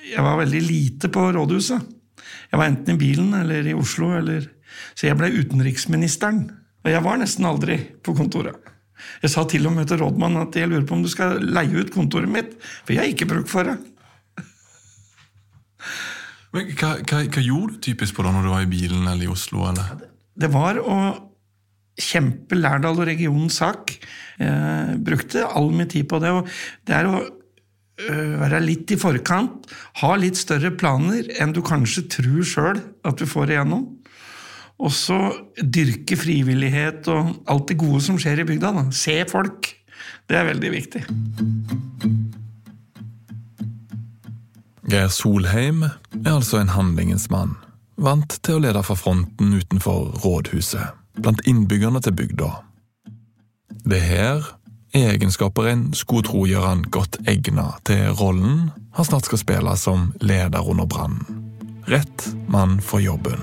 Jeg 0.07 0.23
var 0.23 0.39
veldig 0.39 0.61
lite 0.63 1.11
på 1.11 1.27
rådhuset. 1.35 1.89
Jeg 2.51 2.59
var 2.59 2.67
enten 2.67 2.95
i 2.95 2.99
bilen 2.99 3.33
eller 3.35 3.67
i 3.67 3.77
Oslo, 3.77 4.13
eller 4.17 4.49
Så 4.95 5.07
jeg 5.07 5.17
ble 5.19 5.27
utenriksministeren. 5.35 6.45
Og 6.85 6.89
jeg 6.89 7.03
var 7.03 7.17
nesten 7.19 7.45
aldri 7.45 7.75
på 8.03 8.15
kontoret. 8.15 8.55
Jeg 9.21 9.33
sa 9.33 9.43
til 9.49 9.65
og 9.67 9.73
med 9.75 9.89
til 9.89 9.99
rådmannen 9.99 10.45
at 10.45 10.55
jeg 10.55 10.69
lurer 10.69 10.85
på 10.87 10.95
om 10.95 11.03
du 11.03 11.09
skal 11.11 11.41
leie 11.41 11.73
ut 11.75 11.91
kontoret 11.93 12.29
mitt, 12.29 12.53
for 12.85 12.93
jeg 12.93 13.01
har 13.01 13.11
ikke 13.11 13.27
bruk 13.29 13.49
for 13.51 13.67
det. 13.67 13.75
Men 16.51 16.71
hva, 16.75 16.95
hva, 16.99 17.21
hva 17.25 17.43
gjorde 17.43 17.75
du 17.75 17.83
typisk 17.87 18.17
på 18.17 18.25
da 18.25 18.33
når 18.35 18.47
du 18.47 18.51
var 18.53 18.63
i 18.65 18.71
bilen 18.71 19.05
eller 19.07 19.27
i 19.27 19.31
Oslo? 19.31 19.65
eller? 19.69 20.07
Det 20.35 20.49
var 20.51 20.79
å 20.79 20.97
kjempe 22.01 22.57
Lærdal 22.57 22.99
og 22.99 23.07
regionens 23.07 23.59
sak. 23.61 23.93
Jeg 24.39 24.97
brukte 25.05 25.45
all 25.47 25.71
min 25.75 25.89
tid 25.91 26.07
på 26.09 26.19
det. 26.23 26.31
og 26.33 26.49
Det 26.87 26.97
er 26.97 27.09
å 27.09 27.21
være 28.41 28.61
litt 28.63 28.91
i 28.93 28.99
forkant, 28.99 29.67
ha 30.01 30.11
litt 30.19 30.39
større 30.39 30.71
planer 30.73 31.27
enn 31.41 31.53
du 31.55 31.61
kanskje 31.65 32.07
tror 32.11 32.45
sjøl 32.47 32.81
at 33.07 33.19
du 33.19 33.27
får 33.29 33.53
igjennom. 33.53 33.87
Og 34.81 34.93
så 34.95 35.17
dyrke 35.61 36.17
frivillighet 36.17 37.05
og 37.13 37.35
alt 37.51 37.69
det 37.69 37.77
gode 37.81 38.01
som 38.01 38.17
skjer 38.21 38.41
i 38.41 38.47
bygda. 38.49 38.71
Da. 38.79 38.85
Se 38.95 39.19
folk. 39.29 39.69
Det 40.25 40.39
er 40.39 40.47
veldig 40.47 40.71
viktig. 40.73 41.03
Geir 44.91 45.11
Solheim 45.13 45.85
er 45.85 46.31
altså 46.33 46.57
en 46.59 46.73
handlingens 46.73 47.29
mann, 47.31 47.53
vant 48.01 48.33
til 48.43 48.57
å 48.57 48.63
lede 48.65 48.81
fra 48.83 48.97
fronten 48.97 49.53
utenfor 49.53 50.17
rådhuset, 50.23 50.97
blant 51.21 51.43
innbyggerne 51.47 52.01
til 52.03 52.17
bygda. 52.17 52.49
Det 53.85 54.01
her 54.01 54.41
er 54.41 54.49
egenskaper 54.97 55.67
en 55.71 55.89
skulle 55.97 56.25
tro 56.27 56.45
gjør 56.49 56.65
han 56.67 56.85
godt 56.91 57.17
egna 57.29 57.71
til 57.87 58.11
rollen 58.19 58.71
han 58.93 59.07
snart 59.07 59.25
skal 59.29 59.39
spille 59.39 59.75
som 59.79 60.11
leder 60.19 60.67
under 60.67 60.85
brannen. 60.85 61.47
Rett 61.87 62.27
mann 62.47 62.81
for 62.83 62.99
jobben. 62.99 63.39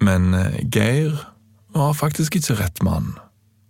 Men 0.00 0.34
eh, 0.34 0.60
Geir 0.72 1.18
var 1.74 1.92
faktisk 1.98 2.38
ikke 2.38 2.60
rett 2.62 2.82
mann. 2.82 3.16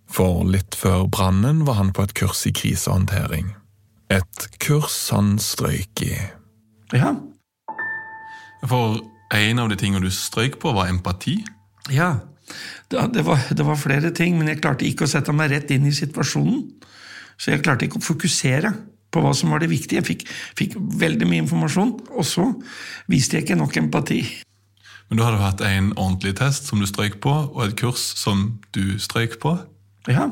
For 0.08 0.44
litt 0.44 0.76
før 0.76 1.08
brannen 1.12 1.64
var 1.66 1.80
han 1.80 1.92
på 1.92 2.04
et 2.04 2.14
kurs 2.16 2.44
i 2.48 2.52
krisehåndtering. 2.52 3.50
Et 4.12 4.48
kurs 4.60 4.96
han 5.12 5.36
strøyk 5.42 6.04
i. 6.04 6.14
Ja. 6.96 7.12
For 8.64 9.00
en 9.34 9.60
av 9.60 9.68
de 9.68 9.76
tingene 9.80 10.04
du 10.04 10.12
strøyk 10.12 10.56
på, 10.62 10.72
var 10.76 10.88
empati. 10.88 11.40
Ja. 11.92 12.14
Det, 12.88 13.04
det, 13.14 13.24
var, 13.26 13.42
det 13.52 13.66
var 13.66 13.80
flere 13.80 14.12
ting, 14.16 14.38
men 14.38 14.50
jeg 14.52 14.62
klarte 14.62 14.86
ikke 14.88 15.06
å 15.06 15.10
sette 15.10 15.34
meg 15.36 15.52
rett 15.52 15.72
inn 15.74 15.88
i 15.88 15.94
situasjonen. 15.94 16.62
Så 17.38 17.52
jeg 17.52 17.62
klarte 17.62 17.86
ikke 17.86 18.00
å 18.00 18.08
fokusere 18.08 18.72
på 19.14 19.22
hva 19.24 19.32
som 19.36 19.54
var 19.54 19.62
det 19.62 19.70
viktige. 19.72 20.02
Jeg 20.02 20.08
fikk, 20.08 20.26
fikk 20.58 20.76
veldig 21.00 21.28
mye 21.28 21.44
informasjon, 21.44 21.94
og 22.12 22.26
så 22.26 22.50
viste 23.10 23.38
jeg 23.38 23.46
ikke 23.46 23.58
nok 23.60 23.78
empati. 23.80 24.22
Men 25.08 25.20
du 25.20 25.24
hadde 25.24 25.40
hatt 25.40 25.64
en 25.64 25.92
ordentlig 25.96 26.34
test 26.40 26.68
som 26.68 26.82
du 26.82 26.88
strøyk 26.88 27.20
på, 27.24 27.32
og 27.32 27.62
et 27.64 27.76
kurs 27.80 28.02
som 28.18 28.58
du 28.76 28.98
strøyk 29.00 29.38
på? 29.40 29.54
Ja, 30.08 30.28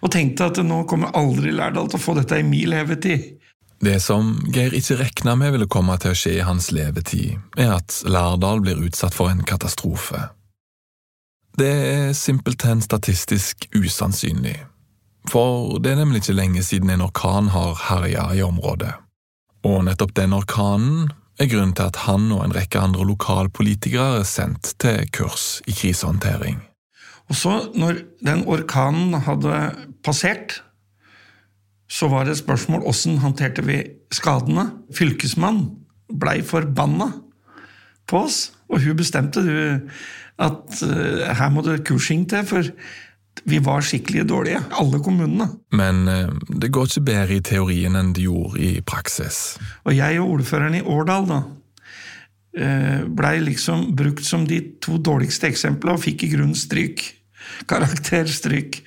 og 0.00 0.12
tenkte 0.12 0.48
at 0.48 0.60
nå 0.64 0.82
kommer 0.88 1.14
aldri 1.16 1.52
Lærdal 1.52 1.88
til 1.90 2.00
å 2.00 2.02
få 2.02 2.16
dette 2.16 2.40
i 2.40 2.46
min 2.46 2.70
levetid. 2.72 3.36
Det 3.80 3.96
som 4.04 4.34
Geir 4.52 4.74
ikke 4.76 4.98
regna 5.00 5.34
med 5.40 5.54
ville 5.54 5.68
komme 5.70 5.96
til 6.00 6.12
å 6.12 6.18
skje 6.18 6.34
i 6.36 6.44
hans 6.44 6.68
levetid, 6.76 7.38
er 7.56 7.72
at 7.78 8.02
Lærdal 8.04 8.60
blir 8.64 8.82
utsatt 8.84 9.16
for 9.16 9.32
en 9.32 9.40
katastrofe. 9.48 10.26
Det 11.58 11.70
er 11.70 12.12
simpelthen 12.16 12.82
statistisk 12.82 13.66
usannsynlig, 13.76 14.56
for 15.28 15.78
det 15.82 15.92
er 15.92 16.00
nemlig 16.00 16.22
ikke 16.22 16.36
lenge 16.38 16.62
siden 16.62 16.90
en 16.90 17.04
orkan 17.04 17.50
har 17.52 17.74
herja 17.88 18.30
i 18.38 18.42
området. 18.42 18.92
Og 19.66 19.82
nettopp 19.84 20.14
den 20.16 20.32
orkanen 20.32 21.10
er 21.40 21.48
grunnen 21.50 21.74
til 21.76 21.88
at 21.88 22.02
han 22.06 22.30
og 22.32 22.44
en 22.44 22.54
rekke 22.56 22.80
andre 22.80 23.04
lokalpolitikere 23.08 24.20
er 24.20 24.28
sendt 24.28 24.74
til 24.80 25.04
kurs 25.12 25.60
i 25.68 25.74
krisehåndtering. 25.76 26.60
Og 27.30 27.36
så, 27.38 27.52
når 27.74 28.02
den 28.26 28.44
orkanen 28.50 29.14
hadde 29.22 29.58
passert, 30.04 30.62
så 31.90 32.08
var 32.10 32.24
det 32.24 32.36
et 32.36 32.42
spørsmål 32.42 32.86
åssen 32.86 33.18
håndterte 33.22 33.64
vi 33.66 33.82
skadene. 34.14 34.68
Fylkesmannen 34.94 35.68
blei 36.20 36.40
forbanna 36.46 37.10
på 38.10 38.24
oss, 38.26 38.50
og 38.70 38.82
hun 38.82 38.98
bestemte 38.98 39.42
du, 39.46 39.54
at 40.40 40.82
uh, 40.86 41.30
her 41.36 41.52
må 41.52 41.64
det 41.66 41.82
kursing 41.88 42.26
til, 42.30 42.44
for 42.48 42.72
vi 43.48 43.60
var 43.62 43.84
skikkelig 43.86 44.26
dårlige, 44.28 44.60
alle 44.80 45.00
kommunene. 45.04 45.46
Men 45.76 46.02
uh, 46.08 46.32
det 46.48 46.72
går 46.74 46.90
ikke 46.90 47.06
bedre 47.12 47.38
i 47.38 47.44
teorien 47.44 47.96
enn 47.98 48.12
det 48.16 48.26
gjorde 48.26 48.60
i 48.64 48.82
praksis. 48.84 49.58
Og 49.84 49.96
jeg 49.96 50.20
og 50.20 50.36
ordføreren 50.38 50.80
i 50.80 50.84
Årdal, 50.84 51.28
da, 51.30 51.40
uh, 52.60 53.00
blei 53.06 53.38
liksom 53.44 53.90
brukt 53.96 54.26
som 54.26 54.48
de 54.48 54.62
to 54.82 54.98
dårligste 54.98 55.50
eksemplene 55.52 55.96
og 55.98 56.04
fikk 56.04 56.26
i 56.26 56.34
grunnen 56.34 56.58
stryk 56.58 57.06
karakterstryk. 57.70 58.80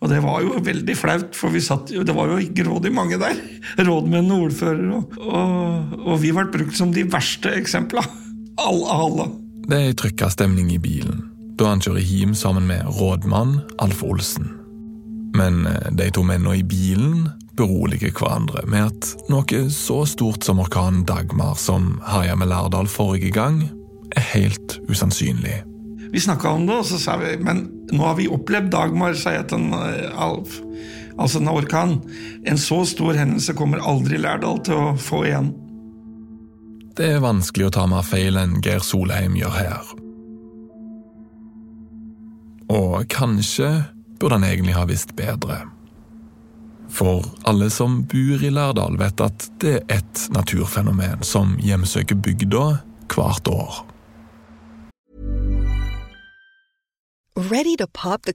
Og 0.00 0.10
det 0.12 0.20
var 0.24 0.40
jo 0.44 0.62
veldig 0.64 0.96
flaut, 0.98 1.36
for 1.36 1.52
vi 1.54 1.62
satt 1.64 1.92
det 1.92 2.16
var 2.16 2.32
jo 2.32 2.40
i 2.40 2.94
mange 2.94 3.18
der. 3.20 3.36
Rådmenn 3.88 4.30
og 4.30 4.48
ordførere. 4.48 4.96
Og, 4.96 5.18
og, 5.18 5.98
og, 6.06 6.16
vi 6.22 6.32
ble 6.32 6.48
brukt 6.52 6.76
som 6.76 6.92
de 6.92 7.04
verste 7.10 7.52
eksemplene. 7.56 8.06
Alle, 8.60 8.92
alle. 8.92 9.24
Det 9.68 9.76
er 9.76 9.98
trykka 9.98 10.30
stemning 10.32 10.72
i 10.72 10.80
bilen 10.80 11.26
da 11.60 11.74
han 11.74 11.82
kjører 11.84 12.00
hjem 12.00 12.32
sammen 12.32 12.64
med 12.70 12.86
rådmann 12.96 13.58
Alf 13.84 13.98
Olsen. 14.00 14.46
Men 15.36 15.66
eh, 15.68 15.90
de 15.92 16.06
to 16.14 16.22
mennene 16.24 16.56
i 16.56 16.64
bilen 16.64 17.28
beroliger 17.58 18.14
hverandre 18.16 18.64
med 18.70 18.88
at 18.88 19.10
noe 19.28 19.64
så 19.74 19.98
stort 20.08 20.46
som 20.46 20.62
orkanen 20.62 21.04
Dagmar, 21.04 21.58
som 21.60 21.98
herja 22.08 22.38
med 22.40 22.48
Lærdal 22.48 22.88
forrige 22.88 23.34
gang, 23.36 23.66
er 24.16 24.24
helt 24.32 24.78
usannsynlig. 24.88 25.60
Vi 26.10 26.22
snakka 26.24 26.56
om 26.56 26.64
det, 26.66 26.80
og 26.80 26.88
så 26.88 26.98
sa 26.98 27.18
vi 27.20 27.36
men 27.38 27.66
nå 27.92 28.02
har 28.02 28.16
vi 28.18 28.30
opplevd 28.32 28.72
Dagmar, 28.72 29.14
sa 29.18 29.36
jeg 29.36 29.50
til 29.52 29.68
eh, 29.76 30.08
Alf. 30.16 30.56
Altså 31.20 31.42
en 31.42 31.52
orkan. 31.52 31.98
En 32.48 32.58
så 32.58 32.80
stor 32.88 33.18
hendelse 33.18 33.52
kommer 33.58 33.84
aldri 33.84 34.16
Lærdal 34.16 34.62
til 34.64 34.80
å 34.80 34.94
få 34.96 35.26
igjen. 35.28 35.52
Det 36.98 37.06
er 37.06 37.22
vanskelig 37.22 37.68
å 37.68 37.74
ta 37.74 37.86
mer 37.88 38.02
feil 38.06 38.38
enn 38.40 38.58
Geir 38.64 38.82
Solheim 38.84 39.36
gjør 39.38 39.54
her. 39.54 39.90
Og 42.70 43.04
kanskje 43.10 43.70
burde 44.20 44.38
han 44.38 44.46
egentlig 44.46 44.76
ha 44.76 44.86
visst 44.90 45.14
bedre. 45.18 45.62
For 46.90 47.22
alle 47.46 47.70
som 47.70 48.02
bor 48.10 48.42
i 48.42 48.50
Lærdal, 48.50 48.98
vet 48.98 49.22
at 49.22 49.46
det 49.62 49.76
er 49.78 50.00
et 50.00 50.24
naturfenomen 50.34 51.22
som 51.26 51.54
hjemsøker 51.62 52.18
bygda 52.18 52.64
hvert 53.14 53.50
år. 53.50 53.84
Ready 57.36 57.76
to 57.76 57.86
pop 57.86 58.22
the? 58.22 58.34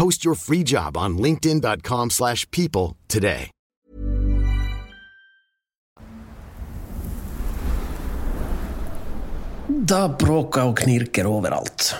Post 0.00 0.24
your 0.24 0.34
free 0.34 0.62
job 0.64 0.96
on 0.96 1.18
linkedin.com/people 1.18 2.10
slash 2.10 2.50
people 2.50 2.96
today. 3.08 3.50
Da 9.68 10.08
bråker 10.08 10.70
og 10.70 10.78
knirker 10.78 11.26
overalt. 11.28 11.94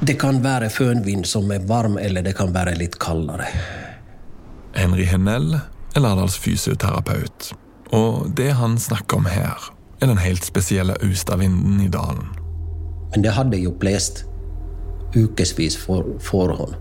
Det 0.00 0.18
kan 0.20 0.42
være 0.42 0.70
fønvind 0.70 1.26
som 1.26 1.50
er 1.54 1.62
varm, 1.66 1.98
eller 1.98 2.22
det 2.26 2.34
kan 2.36 2.50
være 2.54 2.74
litt 2.78 2.98
kaldere. 2.98 3.46
Henry 4.74 5.06
Hennell 5.06 5.54
er 5.54 6.00
Lardals 6.00 6.38
fysioterapeut, 6.38 7.52
og 7.92 8.34
det 8.34 8.52
han 8.58 8.78
snakker 8.78 9.16
om 9.16 9.30
her, 9.30 9.70
er 10.00 10.06
den 10.10 10.18
helt 10.18 10.44
spesielle 10.44 10.98
austavinden 11.02 11.80
i 11.86 11.88
dalen. 11.88 12.26
Men 13.12 13.22
det 13.22 13.32
hadde 13.38 13.62
jo 13.62 13.70
blåst 13.70 14.27
ukevis 15.16 15.76
for 15.80 16.16
forhånd. 16.20 16.76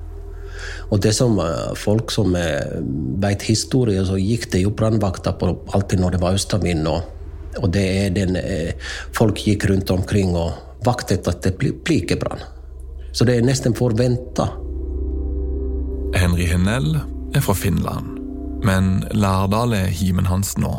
Og 0.90 1.02
det 1.04 1.14
som 1.16 1.38
eh, 1.40 1.74
folk 1.78 2.12
som 2.12 2.34
veit 2.34 3.24
vet 3.24 3.48
historie, 3.50 4.04
så 4.06 4.18
gikk 4.18 4.50
det 4.54 4.64
jo 4.64 4.74
brannvakter 4.76 5.36
alltid 5.76 6.02
når 6.02 6.16
det 6.16 6.22
var 6.22 6.38
østavind. 6.38 6.88
Og, 6.88 7.02
og 7.62 7.70
det 7.74 7.86
er 8.06 8.16
den 8.16 8.40
eh, 8.40 8.74
Folk 9.16 9.40
gikk 9.46 9.68
rundt 9.70 9.92
omkring 9.92 10.36
og 10.36 10.84
vaktet 10.86 11.28
at 11.28 11.44
det 11.44 11.58
blir 11.60 11.78
ikke 11.98 12.20
brann. 12.22 12.44
Så 13.12 13.26
det 13.26 13.38
er 13.38 13.46
nesten 13.46 13.76
forventa. 13.76 14.52
Henry 16.18 16.46
Hennell 16.48 17.00
er 17.36 17.42
fra 17.44 17.54
Finland, 17.54 18.20
men 18.64 19.04
Lærdal 19.12 19.74
er 19.74 19.90
himen 19.92 20.30
hans 20.30 20.56
nå. 20.58 20.72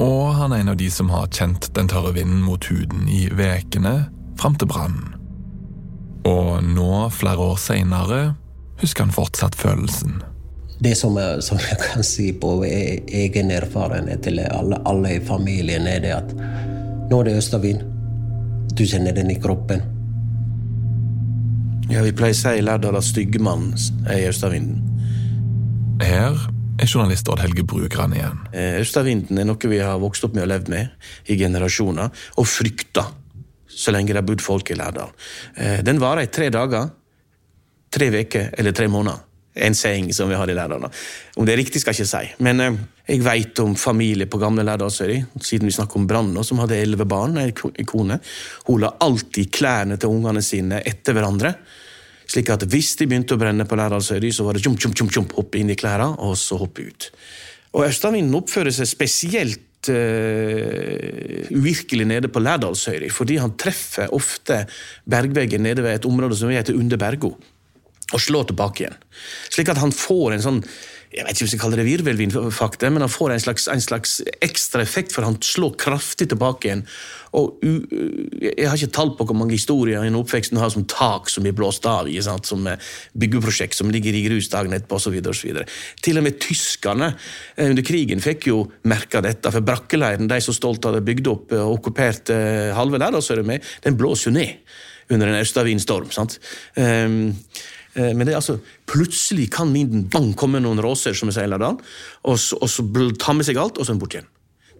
Og 0.00 0.34
han 0.36 0.52
er 0.52 0.62
en 0.62 0.72
av 0.72 0.78
de 0.80 0.90
som 0.90 1.10
har 1.12 1.32
kjent 1.32 1.70
den 1.76 1.88
tørre 1.88 2.14
vinden 2.16 2.42
mot 2.44 2.64
huden 2.70 3.08
i 3.08 3.26
vekene 3.32 4.06
fram 4.40 4.56
til 4.56 4.70
brannen. 4.70 5.21
Og 6.28 6.62
nå, 6.64 6.90
flere 7.10 7.42
år 7.42 7.56
seinere, 7.58 8.20
husker 8.82 9.06
han 9.06 9.14
fortsatt 9.14 9.56
følelsen. 9.58 10.20
Det 10.82 10.96
som, 10.98 11.14
jeg, 11.18 11.42
som 11.46 11.60
jeg 11.62 11.78
kan 11.78 12.02
si 12.06 12.32
på 12.34 12.56
e- 12.66 13.02
egen 13.06 13.52
erfarenhet 13.54 14.24
til 14.26 14.40
alle, 14.48 14.80
alle 14.88 15.16
i 15.16 15.20
familien, 15.22 15.86
er 15.86 16.02
det 16.02 16.14
at 16.16 16.32
nå 17.10 17.20
er 17.20 17.28
det 17.28 17.36
østavind. 17.38 17.84
Du 18.74 18.82
kjenner 18.88 19.14
den 19.14 19.30
i 19.30 19.38
kroppen. 19.38 19.84
Ja, 21.92 22.02
Vi 22.02 22.14
pleier 22.16 22.34
å 22.34 22.38
si 22.38 22.56
i 22.58 22.64
Lærdal 22.64 22.96
at 22.98 23.06
styggemannen 23.06 23.76
er 24.08 24.22
i 24.22 24.28
østavinden. 24.30 24.80
Her 26.02 26.38
er 26.80 26.88
journalist 26.88 27.28
Odd 27.30 27.42
Helge 27.42 27.62
Brugran 27.68 28.14
igjen. 28.16 28.38
Eh, 28.50 28.80
Østavinden 28.80 29.38
er 29.38 29.46
noe 29.46 29.70
vi 29.70 29.78
har 29.82 30.00
vokst 30.02 30.24
opp 30.26 30.34
med 30.34 30.46
og 30.46 30.50
levd 30.54 30.70
med 30.72 31.30
i 31.30 31.36
generasjoner, 31.38 32.10
og 32.38 32.48
frykta 32.48 33.06
så 33.76 33.92
lenge 33.94 34.12
det 34.12 34.20
har 34.20 34.28
bodd 34.28 34.42
folk 34.44 34.70
i 34.70 34.78
Lærdal. 34.78 35.12
Eh, 35.56 35.82
Den 35.82 36.00
varer 36.00 36.26
i 36.26 36.32
tre 36.32 36.48
dager, 36.52 36.90
tre 37.92 38.08
uker 38.10 38.50
eller 38.58 38.72
tre 38.72 38.88
måneder. 38.88 39.28
En 39.54 39.74
saying 39.76 40.14
som 40.16 40.30
vi 40.30 40.34
har 40.34 40.48
i 40.48 40.54
Lærdal. 40.56 40.80
da. 40.80 40.88
Om 41.36 41.46
det 41.46 41.52
er 41.52 41.60
riktig, 41.60 41.80
skal 41.80 41.92
jeg 41.92 42.06
ikke 42.06 42.12
si. 42.12 42.42
Men 42.42 42.60
eh, 42.60 42.78
jeg 43.08 43.24
vet 43.24 43.58
om 43.60 43.74
familie 43.76 44.26
på 44.26 44.40
gamle 44.40 44.64
Lærdalsøy, 44.64 45.24
siden 45.40 45.68
vi 45.68 45.74
snakker 45.76 46.00
om 46.00 46.06
brann, 46.06 46.44
som 46.44 46.58
hadde 46.62 46.78
elleve 46.80 47.04
barn, 47.04 47.36
ei 47.38 47.52
kone. 47.52 48.18
Hun 48.66 48.80
la 48.80 48.94
alltid 49.00 49.50
klærne 49.52 49.98
til 49.98 50.08
ungene 50.08 50.42
sine 50.42 50.80
etter 50.86 51.12
hverandre. 51.12 51.54
Slik 52.32 52.48
at 52.54 52.64
hvis 52.64 52.94
de 52.96 53.06
begynte 53.06 53.36
å 53.36 53.40
brenne 53.40 53.66
på 53.68 53.76
Lærdalsøy, 53.76 54.30
så 54.32 54.46
var 54.46 54.56
det 54.56 54.62
tjomp, 54.64 54.80
tjomp, 54.80 55.12
tjomp, 55.12 55.36
hoppe 55.36 55.60
inn 55.60 55.70
i 55.70 55.76
klærne, 55.76 56.14
og 56.22 56.36
så 56.40 56.56
hoppe 56.56 56.86
ut. 56.88 57.10
Og 57.76 57.84
Østavinden 57.88 58.34
oppfører 58.36 58.72
seg 58.72 58.88
spesielt 58.88 59.60
eh, 59.90 61.48
uvirkelig 61.50 62.06
nede 62.06 62.30
på 62.32 62.42
Lærdalshøyri, 62.42 63.10
fordi 63.10 63.40
han 63.42 63.56
treffer 63.58 64.12
ofte 64.14 64.62
bergveggen 65.08 65.64
nede 65.66 65.82
ved 65.84 65.98
et 65.98 66.08
område 66.08 66.38
som 66.38 66.52
heter 66.52 66.78
Under 66.78 67.00
Bergo, 67.00 67.34
og 68.12 68.20
slår 68.20 68.50
tilbake 68.50 68.84
igjen. 68.84 68.98
Slik 69.50 69.72
at 69.72 69.80
han 69.82 69.94
får 69.94 70.36
en 70.36 70.44
sånn 70.44 70.62
jeg 71.12 71.26
vet 71.26 71.34
ikke 71.36 71.44
hvis 71.44 71.54
jeg 71.56 71.60
kaller 71.60 71.80
det 71.82 71.88
virvelvindfakter, 71.90 72.92
men 72.92 73.04
han 73.04 73.10
får 73.12 73.34
en 73.34 73.42
slags, 73.44 73.66
en 73.68 73.82
slags 73.84 74.14
ekstra 74.44 74.80
effekt, 74.80 75.12
for 75.12 75.26
han 75.26 75.36
slår 75.44 75.74
kraftig 75.80 76.30
tilbake 76.30 76.68
igjen. 76.68 76.84
Og 77.36 77.60
Jeg 77.62 78.68
har 78.68 78.76
ikke 78.76 78.92
tall 78.92 79.12
på 79.16 79.24
hvor 79.28 79.36
mange 79.36 79.56
historier 79.56 80.04
en 80.04 80.16
oppvekst 80.18 80.56
har 80.56 80.72
som 80.72 80.84
tak 80.88 81.28
som 81.32 81.44
blir 81.44 81.56
blåst 81.56 81.86
av, 81.88 82.08
ikke 82.08 82.24
sant? 82.24 82.48
som 82.48 82.66
eh, 82.68 82.80
byggeprosjekt 83.16 83.76
som 83.76 83.92
ligger 83.92 84.16
i 84.16 84.24
grus 84.26 84.48
dagen 84.52 84.72
etterpå 84.72 85.00
osv. 85.00 85.18
Til 86.04 86.20
og 86.20 86.24
med 86.24 86.40
tyskerne 86.40 87.12
eh, 87.12 87.68
under 87.68 87.84
krigen 87.84 88.24
fikk 88.24 88.48
jo 88.48 88.62
merke 88.88 89.20
dette, 89.24 89.52
for 89.52 89.64
brakkeleiren, 89.64 90.28
de 90.28 90.40
som 90.44 90.56
stolt 90.56 90.88
hadde 90.88 91.04
bygd 91.04 91.28
opp 91.32 91.52
og 91.56 91.76
okkupert 91.78 92.32
eh, 92.32 92.72
halve 92.76 93.00
Lærdalsøra 93.00 93.44
med, 93.44 93.64
den 93.84 94.00
blåser 94.00 94.30
jo 94.30 94.38
ned 94.38 95.12
under 95.12 95.28
en 95.28 95.42
østavindstorm. 95.44 96.12
sant? 96.14 96.38
Um, 96.76 97.32
Eh, 97.32 97.81
Men 97.94 98.24
det 98.24 98.32
er 98.32 98.38
altså, 98.38 98.54
plutselig 98.88 99.50
kan 99.52 99.68
vinden 99.74 100.06
bang 100.08 100.30
komme 100.38 100.62
noen 100.64 100.80
råser, 100.80 101.12
som 101.12 101.28
vi 101.28 101.34
sier 101.36 101.50
i 101.50 101.58
og 101.60 102.38
så, 102.40 102.56
og 102.56 102.70
så 102.72 102.86
ta 103.20 103.34
med 103.36 103.44
seg 103.44 103.60
alt, 103.60 103.76
og 103.76 103.84
så 103.84 103.98
borte 104.00 104.16
igjen. 104.16 104.30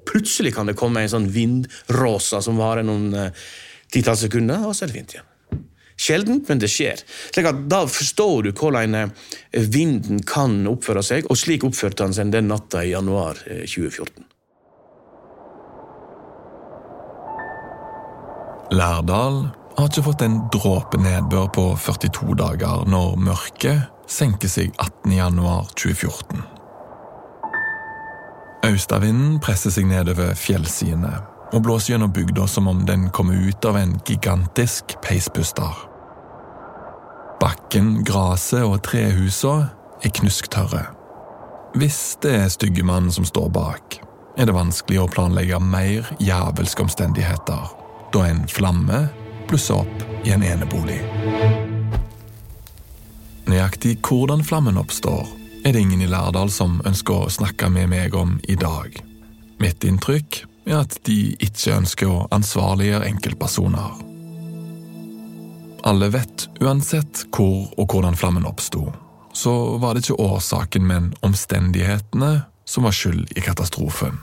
Plutselig 0.09 0.55
kan 0.55 0.67
det 0.67 0.79
komme 0.79 1.03
en 1.03 1.13
sånn 1.13 1.29
vindråse 1.33 2.41
som 2.43 2.59
varer 2.59 2.87
noen 2.87 3.13
eh, 3.15 3.45
titalls 3.93 4.25
sekunder, 4.27 4.65
og 4.67 4.75
så 4.75 4.85
er 4.87 4.91
det 4.91 4.99
fint 4.99 5.15
igjen. 5.15 5.29
Sjeldent, 6.03 6.49
men 6.49 6.59
det 6.59 6.71
skjer. 6.73 7.03
Slik 7.31 7.47
at 7.47 7.63
Da 7.71 7.85
forstår 7.87 8.49
du 8.49 8.51
hvordan 8.51 8.97
eh, 8.99 9.09
vinden 9.71 10.23
kan 10.27 10.63
oppføre 10.71 11.05
seg, 11.07 11.31
og 11.31 11.39
slik 11.39 11.67
oppførte 11.69 12.07
han 12.07 12.17
seg 12.17 12.33
den 12.35 12.51
natta 12.51 12.83
i 12.83 12.95
januar 12.95 13.39
eh, 13.47 13.65
2014. 13.69 14.29
Lærdal 18.73 19.43
har 19.77 19.89
ikke 19.89 20.05
fått 20.05 20.23
en 20.27 20.39
dråpe 20.53 20.99
nedbør 21.01 21.49
på 21.55 21.65
42 21.81 22.37
dager 22.39 22.87
når 22.91 23.15
mørket 23.21 24.09
senker 24.11 24.51
seg 24.51 24.73
18. 24.77 25.13
januar 25.17 25.69
2014. 25.77 26.43
Austavinden 28.63 29.39
presser 29.43 29.75
seg 29.75 29.89
nedover 29.91 30.37
fjellsidene 30.39 31.15
og 31.53 31.65
blåser 31.67 31.95
gjennom 31.95 32.13
bygda 32.15 32.47
som 32.49 32.69
om 32.71 32.85
den 32.89 33.09
kommer 33.11 33.37
ut 33.37 33.65
av 33.69 33.77
en 33.81 33.97
gigantisk 34.07 34.97
peispuster. 35.05 35.73
Bakken, 37.43 38.05
gresset 38.07 38.63
og 38.63 38.79
trehusene 38.87 39.73
er 40.03 40.15
knusktørre. 40.15 40.85
Hvis 41.75 42.19
det 42.23 42.33
er 42.37 42.53
styggemannen 42.53 43.13
som 43.15 43.27
står 43.27 43.49
bak, 43.53 43.99
er 44.37 44.49
det 44.49 44.55
vanskelig 44.57 45.03
å 45.03 45.11
planlegge 45.13 45.59
mer 45.61 46.09
jævelske 46.21 46.85
omstendigheter 46.85 47.73
da 48.13 48.25
en 48.29 48.45
flamme 48.49 49.07
blusser 49.53 49.75
opp 49.75 50.05
i 50.25 50.31
en 50.33 50.43
enebolig. 50.43 50.97
Nøyaktig 53.45 53.99
hvordan 54.01 54.41
flammen 54.49 54.79
oppstår, 54.81 55.27
er 55.67 55.75
det 55.75 55.83
ingen 55.85 56.01
i 56.01 56.09
Lærdal 56.09 56.49
som 56.51 56.79
ønsker 56.89 57.27
å 57.27 57.33
snakke 57.35 57.69
med 57.69 57.91
meg 57.93 58.17
om 58.17 58.39
i 58.49 58.57
dag. 58.57 58.97
Mitt 59.61 59.85
inntrykk 59.85 60.39
er 60.65 60.79
at 60.79 60.97
de 61.05 61.35
ikke 61.37 61.75
ønsker 61.75 62.09
å 62.09 62.23
ansvarliggjøre 62.33 63.11
enkeltpersoner. 63.11 64.01
Alle 65.85 66.09
vet 66.15 66.47
uansett 66.65 67.27
hvor 67.37 67.69
og 67.77 67.93
hvordan 67.93 68.17
flammen 68.17 68.49
oppsto, 68.49 68.87
så 69.37 69.53
var 69.85 69.93
det 69.93 70.07
ikke 70.07 70.31
årsaken, 70.31 70.89
men 70.89 71.13
omstendighetene 71.21 72.33
som 72.65 72.89
var 72.89 72.97
skyld 72.97 73.37
i 73.37 73.45
katastrofen. 73.45 74.17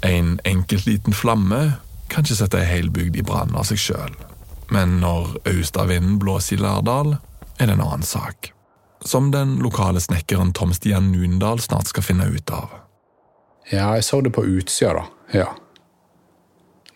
En 0.00 0.38
enkelt 0.48 0.88
liten 0.88 1.12
flamme 1.12 1.74
kan 2.10 2.26
ikke 2.26 2.36
sette 2.42 2.58
ei 2.60 2.66
hel 2.68 2.90
bygd 2.90 3.16
i 3.16 3.24
brann 3.26 3.54
av 3.56 3.64
seg 3.70 3.78
sjøl, 3.80 4.14
men 4.74 4.98
når 5.02 5.36
austavinden 5.50 6.18
blåser 6.22 6.58
i 6.58 6.62
Lærdal, 6.62 7.16
er 7.60 7.66
det 7.68 7.76
en 7.76 7.84
annen 7.86 8.06
sak. 8.06 8.52
som 9.04 9.30
den 9.32 9.54
lokale 9.64 10.00
snekkeren 10.00 10.52
Tom 10.52 10.74
Stian 10.76 11.06
Nundal 11.12 11.60
snart 11.64 11.86
skal 11.88 12.02
finne 12.04 12.26
ut 12.28 12.50
av. 12.52 12.68
Ja, 13.72 13.94
jeg 13.96 14.04
så 14.04 14.20
det 14.20 14.34
på 14.36 14.44
utsida, 14.44 14.92
da. 14.92 15.04
Ja. 15.32 15.46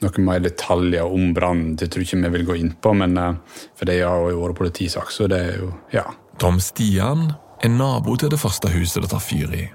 Noen 0.02 0.26
mer 0.26 0.42
detaljer 0.44 1.08
om 1.08 1.30
brannen 1.32 1.78
det 1.80 1.88
tror 1.94 2.04
jeg 2.04 2.10
ikke 2.10 2.26
vi 2.26 2.32
vil 2.36 2.46
gå 2.50 2.56
inn 2.60 2.74
på, 2.76 2.92
men, 2.92 3.16
eh, 3.16 3.38
for 3.78 3.88
det 3.88 4.02
har 4.02 4.20
jo 4.30 4.42
vært 4.42 4.58
politisak, 4.58 5.10
så 5.10 5.28
det 5.28 5.40
er 5.40 5.58
jo 5.62 5.72
Ja. 5.92 6.04
Tom 6.38 6.60
Stian 6.60 7.32
er 7.62 7.68
nabo 7.68 8.16
til 8.16 8.28
det 8.28 8.38
første 8.40 8.68
huset 8.68 9.00
det 9.02 9.10
tar 9.10 9.20
fyr 9.20 9.54
i. 9.54 9.70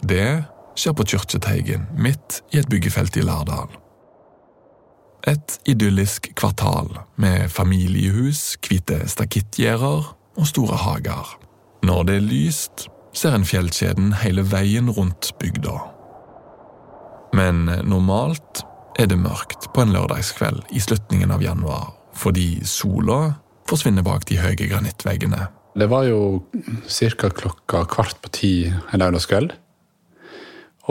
Det 0.00 0.44
skjer 0.76 0.92
på 0.94 1.04
Kyrkjeteigen, 1.04 1.88
midt 1.96 2.42
i 2.52 2.58
et 2.58 2.68
byggefelt 2.68 3.16
i 3.16 3.20
Lærdal. 3.22 3.68
Et 5.24 5.60
idyllisk 5.64 6.28
kvartal 6.36 6.90
med 7.16 7.48
familiehus, 7.48 8.58
hvite 8.60 8.98
stakittgjerder 9.08 10.10
og 10.36 10.48
store 10.50 10.76
hager. 10.76 11.30
Når 11.84 12.02
det 12.08 12.16
er 12.18 12.26
lyst, 12.28 12.86
ser 13.16 13.36
en 13.36 13.46
fjellkjeden 13.48 14.12
hele 14.20 14.44
veien 14.44 14.90
rundt 14.92 15.32
bygda. 15.40 15.78
Men 17.34 17.64
normalt 17.88 18.64
er 19.00 19.08
det 19.10 19.18
mørkt 19.18 19.70
på 19.74 19.82
en 19.82 19.94
lørdagskveld 19.96 20.60
i 20.76 20.82
slutningen 20.82 21.32
av 21.34 21.42
januar, 21.42 21.94
fordi 22.14 22.60
sola 22.68 23.34
forsvinner 23.68 24.04
bak 24.06 24.28
de 24.28 24.38
høye 24.42 24.68
granittveggene. 24.68 25.48
Det 25.74 25.88
var 25.90 26.04
jo 26.06 26.44
ca. 26.86 27.30
klokka 27.30 27.86
kvart 27.90 28.20
på 28.22 28.30
ti 28.36 28.54
en 28.68 29.00
lørdagskveld. 29.00 29.56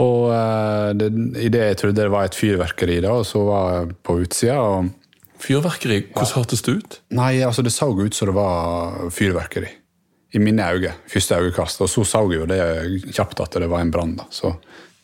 Og 0.02 0.32
eh, 0.34 0.90
det, 0.98 1.10
i 1.38 1.50
det 1.52 1.62
jeg 1.68 1.78
trodde 1.80 2.02
det 2.02 2.10
var 2.10 2.26
et 2.26 2.36
fyrverkeri, 2.38 2.98
da, 3.04 3.14
og 3.20 3.26
så 3.28 3.44
var 3.46 3.70
jeg 3.76 3.96
på 4.06 4.18
utsida. 4.24 4.58
og 4.58 4.90
Fyrverkeri? 5.44 6.00
Hvordan 6.10 6.34
hørtes 6.40 6.64
det 6.64 6.74
ut? 6.78 6.98
Nei, 7.14 7.32
altså 7.44 7.62
Det 7.62 7.72
så 7.74 7.90
ut 7.92 8.14
som 8.14 8.30
det 8.30 8.36
var 8.36 9.10
fyrverkeri. 9.14 9.70
I 10.34 10.40
mine 10.42 10.66
øyne. 10.66 10.94
Første 11.06 11.38
øyekast. 11.38 11.80
Og 11.80 11.88
så 11.88 12.04
så 12.04 12.24
jeg 12.32 12.40
jo 12.40 12.46
det 12.50 13.14
kjapt 13.14 13.40
at 13.40 13.54
det 13.62 13.70
var 13.70 13.84
en 13.84 13.90
brann. 13.94 14.16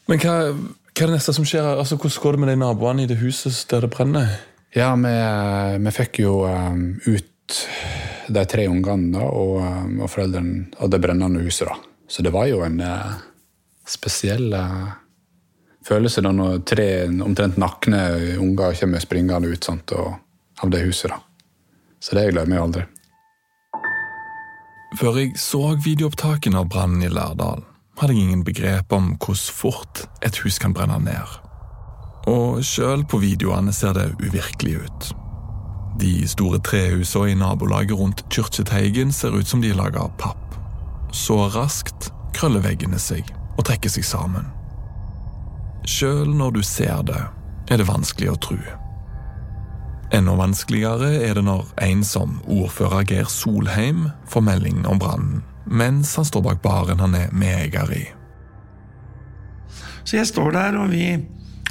Men 0.08 0.18
hva, 0.18 0.32
hva 0.50 1.04
er 1.04 1.06
det 1.06 1.14
neste 1.14 1.34
som 1.36 1.46
skjer? 1.46 1.62
Altså, 1.78 1.96
Hvordan 1.96 2.22
går 2.22 2.32
det 2.32 2.40
med 2.40 2.48
de 2.50 2.56
naboene 2.56 3.04
i 3.04 3.06
det 3.06 3.20
huset 3.20 3.66
der 3.70 3.86
det 3.86 3.92
brenner? 3.94 4.40
Ja, 4.74 4.94
vi, 4.98 5.14
vi 5.84 5.92
fikk 5.94 6.22
jo 6.24 6.40
um, 6.46 6.98
ut 7.06 7.60
de 8.30 8.44
tre 8.46 8.66
ungene 8.70 9.14
da, 9.14 9.22
og, 9.26 9.60
um, 9.62 10.00
og 10.02 10.10
foreldrene 10.10 10.66
av 10.82 10.90
det 10.90 11.00
brennende 11.02 11.42
huset. 11.46 11.68
da. 11.68 11.78
Så 12.10 12.26
det 12.26 12.34
var 12.34 12.50
jo 12.50 12.64
en 12.66 12.80
uh, 12.82 13.14
spesiell 13.90 14.54
følelser 14.54 15.08
følelse 15.86 16.22
da 16.24 16.32
når 16.34 16.62
tre 16.68 16.88
omtrent 17.24 17.58
nakne 17.60 18.00
unger 18.38 18.76
kommer 18.80 19.02
springende 19.02 19.50
ut 19.50 19.64
sant, 19.64 19.92
og, 19.96 20.14
av 20.62 20.70
det 20.70 20.84
huset. 20.84 21.10
da. 21.10 21.20
Så 22.00 22.16
det 22.16 22.30
glemmer 22.32 22.56
jeg 22.56 22.64
aldri. 22.64 22.86
Før 24.98 25.20
jeg 25.20 25.36
så 25.38 25.76
videoopptakene 25.84 26.60
av 26.60 26.68
brannen 26.68 27.04
i 27.06 27.08
Lærdal, 27.12 27.62
hadde 28.00 28.14
jeg 28.14 28.24
ingen 28.24 28.44
begrep 28.44 28.92
om 28.92 29.14
hvor 29.20 29.36
fort 29.36 30.04
et 30.24 30.40
hus 30.42 30.58
kan 30.58 30.74
brenne 30.74 30.98
ned. 31.04 31.38
Og 32.28 32.60
sjøl 32.64 33.04
på 33.08 33.20
videoene 33.22 33.72
ser 33.72 33.94
det 33.96 34.10
uvirkelig 34.20 34.80
ut. 34.84 35.10
De 36.00 36.14
store 36.28 36.60
trehusene 36.64 37.32
i 37.32 37.36
nabolaget 37.38 37.96
rundt 37.96 38.24
Kyrkjeteigen 38.32 39.12
ser 39.12 39.36
ut 39.36 39.48
som 39.48 39.60
de 39.60 39.72
er 39.72 39.78
laga 39.78 40.06
av 40.06 40.16
papp. 40.20 40.56
Så 41.12 41.36
raskt 41.52 42.10
krøller 42.36 42.64
veggene 42.64 43.00
seg 43.00 43.28
og 43.60 43.66
trekker 43.68 43.92
seg 43.92 44.06
sammen. 44.08 44.48
Sjøl 45.88 46.32
når 46.36 46.56
du 46.56 46.62
ser 46.64 47.02
det, 47.08 47.20
er 47.70 47.80
det 47.80 47.88
vanskelig 47.88 48.32
å 48.32 48.38
tro. 48.40 48.60
Enda 50.16 50.32
vanskeligere 50.34 51.12
er 51.22 51.36
det 51.38 51.44
når 51.46 51.68
en 51.84 52.00
som 52.06 52.40
ordfører 52.50 53.04
Geir 53.06 53.28
Solheim 53.30 54.08
får 54.30 54.42
melding 54.42 54.82
om 54.90 54.98
brannen, 54.98 55.44
mens 55.66 56.16
han 56.18 56.26
står 56.26 56.48
bak 56.48 56.64
baren 56.64 57.02
han 57.02 57.14
er 57.14 57.30
medeier 57.30 57.92
i. 57.94 58.02
Så 60.02 60.16
jeg 60.16 60.30
står 60.32 60.56
der, 60.56 60.80
og 60.80 60.90
vi 60.90 61.04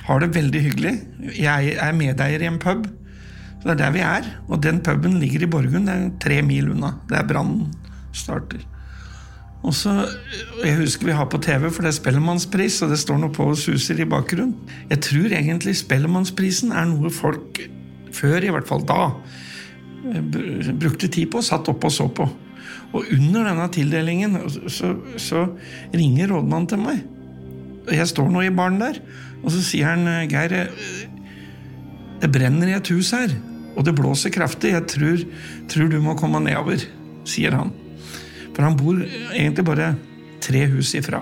har 0.05 0.21
det 0.23 0.31
veldig 0.37 0.61
hyggelig. 0.69 0.95
Jeg 1.35 1.75
er 1.75 1.97
medeier 1.97 2.45
i 2.45 2.47
en 2.47 2.61
pub. 2.61 2.85
Så 3.59 3.67
det 3.67 3.73
er 3.73 3.81
der 3.81 3.95
vi 3.97 4.03
er. 4.05 4.29
Og 4.47 4.61
den 4.63 4.79
puben 4.85 5.17
ligger 5.19 5.43
i 5.43 5.49
Borgund, 5.51 5.89
det 5.89 5.95
er 5.97 6.11
tre 6.23 6.39
mil 6.45 6.69
unna. 6.71 6.93
Det 7.09 7.17
er 7.19 7.27
brannen 7.27 7.73
starter. 8.15 8.63
Og 9.63 9.75
så, 9.75 9.91
Jeg 10.63 10.77
husker 10.79 11.09
vi 11.09 11.15
har 11.15 11.27
på 11.29 11.39
TV, 11.43 11.67
for 11.67 11.83
det 11.83 11.91
er 11.91 11.97
Spellemannspris, 11.99 12.81
og 12.85 12.93
det 12.93 12.99
står 13.01 13.19
noe 13.19 13.33
på 13.35 13.49
og 13.51 13.59
suser 13.59 13.99
i 13.99 14.07
bakgrunnen. 14.07 14.55
Jeg 14.89 15.01
tror 15.03 15.35
egentlig 15.35 15.75
Spellemannsprisen 15.81 16.71
er 16.71 16.87
noe 16.87 17.11
folk, 17.11 17.59
før 18.15 18.43
i 18.43 18.53
hvert 18.53 18.67
fall 18.67 18.85
da, 18.87 19.09
brukte 20.79 21.09
tid 21.11 21.27
på, 21.31 21.43
satt 21.43 21.67
oppe 21.71 21.89
og 21.89 21.93
så 21.93 22.07
på. 22.07 22.27
Og 22.95 23.11
under 23.13 23.45
denne 23.45 23.67
tildelingen 23.73 24.39
så, 24.71 24.95
så 25.19 25.45
ringer 25.93 26.31
rådmannen 26.31 26.69
til 26.71 26.81
meg. 26.81 27.03
Og 27.85 27.93
Jeg 27.93 28.07
står 28.09 28.31
nå 28.31 28.45
i 28.45 28.53
baren 28.53 28.79
der, 28.81 29.01
og 29.43 29.51
så 29.53 29.61
sier 29.65 29.91
han 29.91 30.07
Geir, 30.31 30.71
det 32.19 32.31
brenner 32.31 32.71
i 32.71 32.77
et 32.79 32.91
hus 32.91 33.11
her, 33.15 33.35
og 33.75 33.85
det 33.87 33.95
blåser 33.95 34.33
kraftig. 34.33 34.73
Jeg 34.73 34.87
tror, 34.91 35.21
tror 35.71 35.91
du 35.91 35.99
må 36.03 36.15
komme 36.19 36.41
nedover, 36.43 36.83
sier 37.27 37.55
han. 37.59 37.75
For 38.59 38.67
han 38.67 38.75
bor 38.75 38.97
egentlig 38.99 39.63
bare 39.63 39.93
tre 40.43 40.65
hus 40.67 40.91
ifra. 40.99 41.21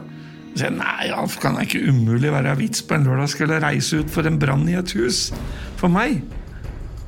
Så 0.56 0.64
sier 0.64 0.72
Nei, 0.74 1.12
Alf, 1.14 1.36
kan 1.38 1.54
det 1.54 1.68
ikke 1.68 1.92
umulig 1.92 2.32
være 2.34 2.56
vits 2.58 2.82
på 2.82 2.96
en 2.98 3.06
lørdag 3.06 3.30
skulle 3.30 3.60
reise 3.62 4.00
ut 4.02 4.10
for 4.10 4.26
en 4.26 4.40
brann 4.42 4.64
i 4.66 4.74
et 4.80 4.94
hus? 4.98 5.28
For 5.78 5.86
meg. 5.94 6.24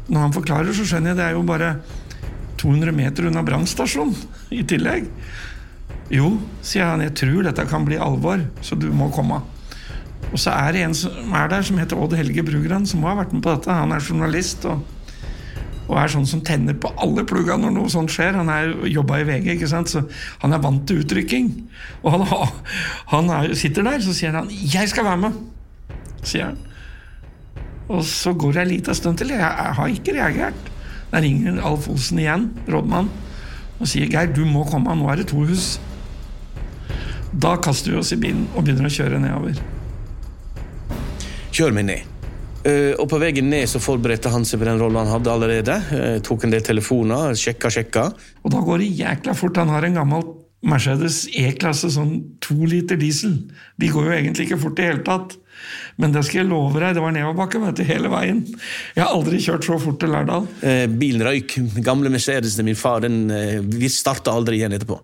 Når 0.06 0.28
han 0.28 0.36
forklarer, 0.36 0.70
så 0.70 0.86
skjønner 0.86 1.16
jeg 1.16 1.18
det 1.18 1.26
er 1.26 1.34
jo 1.34 1.42
bare 1.50 1.72
200 2.62 2.94
meter 2.94 3.26
unna 3.32 3.42
brannstasjonen 3.48 4.14
i 4.54 4.62
tillegg. 4.70 5.10
Jo, 6.14 6.36
sier 6.62 6.92
han, 6.92 7.02
jeg 7.08 7.16
tror 7.24 7.50
dette 7.50 7.66
kan 7.74 7.90
bli 7.90 7.98
alvor, 7.98 8.46
så 8.62 8.78
du 8.78 8.86
må 8.94 9.10
komme. 9.16 9.42
Og 10.30 10.38
så 10.38 10.54
er 10.54 10.78
det 10.78 10.86
en 10.86 10.96
som 10.98 11.34
er 11.34 11.50
der, 11.50 11.66
som 11.66 11.82
heter 11.82 11.98
Odd 11.98 12.14
Helge 12.18 12.46
Brugran, 12.46 12.86
som 12.86 13.02
har 13.10 13.18
vært 13.18 13.34
med 13.34 13.42
på 13.42 13.56
dette. 13.56 13.74
Han 13.74 13.98
er 13.98 14.06
journalist 14.06 14.70
og, 14.70 14.86
og 15.90 15.98
er 15.98 16.12
sånn 16.14 16.28
som 16.30 16.42
tenner 16.46 16.76
på 16.78 16.92
alle 17.02 17.24
plugga 17.28 17.56
når 17.58 17.74
noe 17.74 17.90
sånt 17.90 18.14
skjer. 18.14 18.38
Han 18.38 18.52
er 18.54 18.76
jobba 18.94 19.24
i 19.24 19.26
VG, 19.26 19.56
ikke 19.56 19.70
sant? 19.72 19.90
så 19.90 20.04
han 20.44 20.54
er 20.54 20.62
vant 20.62 20.84
til 20.88 21.02
utrykking. 21.02 21.50
Og 22.04 22.14
han, 22.14 22.26
han 23.14 23.32
er, 23.34 23.56
sitter 23.58 23.88
der, 23.88 24.04
så 24.06 24.14
sier 24.14 24.38
han 24.38 24.52
'Jeg 24.52 24.92
skal 24.94 25.08
være 25.10 25.22
med', 25.26 25.40
sier 26.22 26.52
han. 26.52 26.60
Og 27.90 28.04
så 28.06 28.36
går 28.38 28.54
det 28.54 28.62
ei 28.62 28.70
lita 28.76 28.94
stund 28.94 29.18
til. 29.18 29.34
Jeg, 29.34 29.42
jeg 29.42 29.74
har 29.80 29.88
ikke 29.88 30.14
reagert. 30.14 30.70
Da 31.10 31.18
ringer 31.18 31.58
Alf 31.66 31.90
Olsen 31.90 32.20
igjen, 32.22 32.52
rådmann, 32.70 33.10
og 33.80 33.88
sier 33.88 34.06
'Geir, 34.06 34.30
du 34.36 34.46
må 34.46 34.64
komme, 34.70 34.94
nå 34.96 35.10
er 35.10 35.16
det 35.16 35.28
to 35.34 35.42
hus'. 35.42 35.80
Da 37.34 37.56
kaster 37.58 37.92
vi 37.92 37.98
oss 37.98 38.12
i 38.12 38.22
bilen 38.22 38.48
og 38.56 38.64
begynner 38.64 38.86
å 38.86 38.94
kjøre 38.94 39.20
nedover. 39.22 39.58
Kjør 41.52 41.74
meg 41.74 41.86
ned. 41.86 42.19
Eh, 42.68 42.92
og 43.00 43.08
på 43.12 43.20
veien 43.22 43.48
ned 43.48 43.70
så 43.72 43.80
forberedte 43.80 44.32
han 44.34 44.46
seg 44.48 44.60
på 44.60 44.68
den 44.68 44.82
rollen 44.82 45.00
han 45.04 45.14
hadde 45.14 45.32
allerede. 45.32 45.80
Uh, 45.94 46.18
tok 46.26 46.44
en 46.46 46.54
del 46.54 46.64
telefoner, 46.66 47.38
sjekka, 47.40 47.72
sjekka. 47.72 48.10
Og 48.44 48.54
da 48.54 48.64
går 48.66 48.84
det 48.84 48.94
jækla 49.00 49.36
fort. 49.38 49.60
Han 49.62 49.72
har 49.72 49.88
en 49.88 50.00
gammel 50.02 50.26
Mercedes 50.68 51.24
E-klasse, 51.40 51.88
sånn 51.94 52.18
to 52.44 52.58
liter 52.68 53.00
diesel. 53.00 53.38
De 53.80 53.92
går 53.92 54.10
jo 54.10 54.16
egentlig 54.18 54.50
ikke 54.50 54.60
fort 54.66 54.82
i 54.82 54.90
hele 54.90 55.06
tatt. 55.08 55.38
Men 56.00 56.14
det 56.16 56.24
skal 56.28 56.42
jeg 56.42 56.50
love 56.50 56.80
deg, 56.80 56.96
det 56.96 57.04
var 57.04 57.14
nedoverbakke 57.16 57.60
vet 57.64 57.80
du, 57.80 57.84
hele 57.88 58.12
veien. 58.12 58.42
Jeg 58.96 59.04
har 59.04 59.12
aldri 59.12 59.40
kjørt 59.44 59.68
så 59.68 59.80
fort 59.80 60.00
til 60.02 60.12
Lærdal. 60.16 60.48
Uh, 60.64 60.86
bilen 61.00 61.24
røyk. 61.28 61.56
Gamle 61.86 62.12
Mercedesen 62.12 62.62
til 62.62 62.70
min 62.72 62.80
far 62.80 63.04
den 63.06 63.30
eh, 63.32 63.60
vi 63.64 63.92
starta 63.92 64.36
aldri 64.36 64.60
igjen 64.60 64.76
etterpå. 64.76 65.00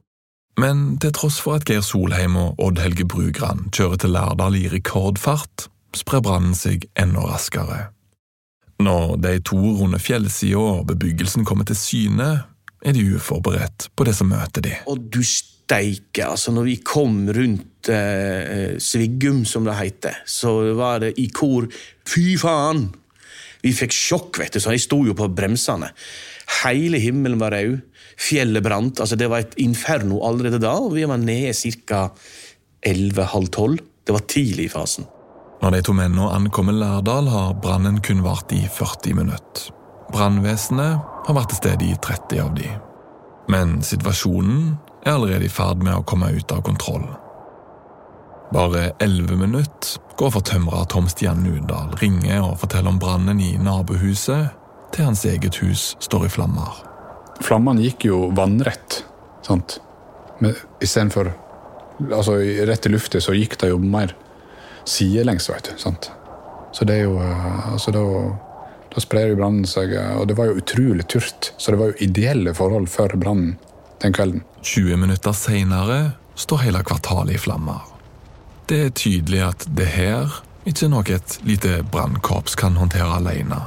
Men 0.59 0.95
til 1.03 1.11
tross 1.15 1.41
for 1.43 1.59
at 1.59 1.67
Geir 1.67 1.83
Solheim 1.83 2.37
og 2.39 2.59
Odd 2.63 2.79
Helge 2.79 3.03
Brugran 3.11 3.67
kjører 3.75 3.99
til 3.99 4.13
Lærdal 4.15 4.55
i 4.55 4.69
rekordfart, 4.71 5.67
sprer 5.99 6.23
brannen 6.25 6.55
seg 6.57 6.87
enda 6.99 7.25
raskere. 7.29 7.89
Når 8.83 9.15
de 9.23 9.37
to 9.47 9.57
runder 9.79 10.01
fjellsida 10.03 10.59
og 10.59 10.87
bebyggelsen 10.89 11.45
kommer 11.47 11.67
til 11.67 11.79
syne, 11.79 12.29
er 12.85 12.93
de 12.95 13.05
uforberedt 13.15 13.89
på 13.95 14.05
det 14.07 14.15
som 14.17 14.29
møter 14.29 14.65
de. 14.65 14.73
Og 14.91 15.07
du 15.09 15.21
steike, 15.23 16.25
altså. 16.25 16.53
Når 16.53 16.67
vi 16.67 16.75
kom 16.85 17.23
rundt 17.33 17.89
eh, 17.89 18.75
Sviggum, 18.81 19.43
som 19.49 19.65
det 19.65 19.77
heter, 19.79 20.21
så 20.27 20.53
var 20.77 21.01
det 21.05 21.15
i 21.21 21.29
kor 21.33 21.69
Fy 22.05 22.35
faen! 22.41 22.89
Vi 23.65 23.71
fikk 23.73 23.95
sjokk, 23.95 24.37
vet 24.37 24.53
du, 24.53 24.61
så 24.61 24.75
jeg 24.75 24.83
sto 24.83 24.99
jo 25.07 25.15
på 25.17 25.31
bremsene. 25.33 25.89
Hele 26.61 26.99
himmelen 27.01 27.41
var 27.41 27.55
rød. 27.55 27.79
Fjellet 28.15 28.63
brant. 28.63 28.99
altså 29.01 29.17
Det 29.17 29.27
var 29.31 29.41
et 29.41 29.57
inferno 29.57 30.21
allerede 30.27 30.61
da, 30.61 30.75
og 30.77 30.93
vi 30.93 31.07
var 31.09 31.17
nede 31.17 31.55
ca. 31.89 32.05
11-halv 32.85 33.49
tolv. 33.49 33.81
Det 34.05 34.13
var 34.13 34.27
tidlig 34.29 34.67
i 34.67 34.69
fasen. 34.75 35.07
Når 35.65 35.71
de 35.73 35.79
to 35.81 35.93
mennene 35.97 36.27
ankommer 36.29 36.75
Lærdal, 36.77 37.25
har 37.33 37.55
brannen 37.57 37.95
kun 38.05 38.19
vart 38.21 38.51
i 38.53 38.59
40 38.69 39.15
minutter. 39.17 39.71
Brannvesenet 40.13 40.99
har 41.25 41.33
vært 41.33 41.49
til 41.49 41.57
stede 41.57 41.87
i 41.87 41.95
30 42.05 42.41
av 42.43 42.51
de. 42.53 42.67
Men 43.49 43.79
situasjonen 43.81 44.75
er 45.01 45.15
allerede 45.15 45.47
i 45.47 45.49
ferd 45.49 45.81
med 45.81 45.95
å 45.97 46.03
komme 46.05 46.29
ut 46.35 46.53
av 46.53 46.61
kontroll. 46.67 47.07
Bare 48.53 48.91
11 49.01 49.39
minutter 49.39 49.95
går 50.19 50.35
for 50.35 50.45
tømrer 50.45 50.85
Tom 50.93 51.07
Stian 51.09 51.41
Nudal 51.41 51.95
ringer 51.97 52.43
og 52.43 52.59
forteller 52.61 52.93
om 52.93 52.99
brannen 53.01 53.41
i 53.41 53.55
nabohuset, 53.57 54.53
til 54.93 55.07
hans 55.07 55.25
eget 55.25 55.57
hus 55.63 55.95
står 56.05 56.27
i 56.27 56.29
flammer. 56.35 56.77
Flammene 57.41 57.87
gikk 57.87 58.05
jo 58.11 58.21
vannrett. 58.37 59.01
sant? 59.41 59.79
Men 60.37 60.53
istedenfor 60.77 61.33
altså, 62.11 62.37
rett 62.69 62.85
i 62.85 62.93
lufta, 62.93 63.17
så 63.17 63.33
gikk 63.33 63.57
det 63.65 63.71
jo 63.73 63.81
mer 63.81 64.13
sidelengs, 64.85 65.49
vet 65.49 65.71
du. 65.71 65.77
sant? 65.81 66.11
Så 66.75 66.85
det 66.85 66.99
er 66.99 67.07
jo 67.07 67.19
eh, 67.23 67.73
altså 67.73 67.91
da, 67.95 68.03
da 68.91 69.03
sprer 69.03 69.31
jo 69.31 69.39
brannen 69.39 69.67
seg, 69.69 69.93
eh, 69.95 70.15
og 70.19 70.27
det 70.29 70.37
var 70.39 70.51
jo 70.51 70.59
utrolig 70.61 71.07
turt. 71.11 71.53
Så 71.57 71.71
det 71.71 71.81
var 71.81 71.93
jo 71.93 71.99
ideelle 72.07 72.55
forhold 72.57 72.89
for 72.91 73.15
brannen 73.19 73.55
den 74.03 74.13
kvelden. 74.13 74.43
20 74.61 74.97
minutter 74.97 75.35
seinere 75.37 75.99
står 76.35 76.65
hele 76.65 76.83
kvartalet 76.83 77.37
i 77.37 77.39
flammer. 77.39 77.85
Det 78.67 78.81
er 78.87 78.93
tydelig 78.97 79.41
at 79.45 79.65
det 79.77 79.87
her 79.93 80.41
ikke 80.65 80.87
er 80.87 80.91
noe 80.91 81.15
et 81.15 81.39
lite 81.45 81.79
brannkorps 81.93 82.57
kan 82.57 82.77
håndtere 82.79 83.19
alene. 83.19 83.59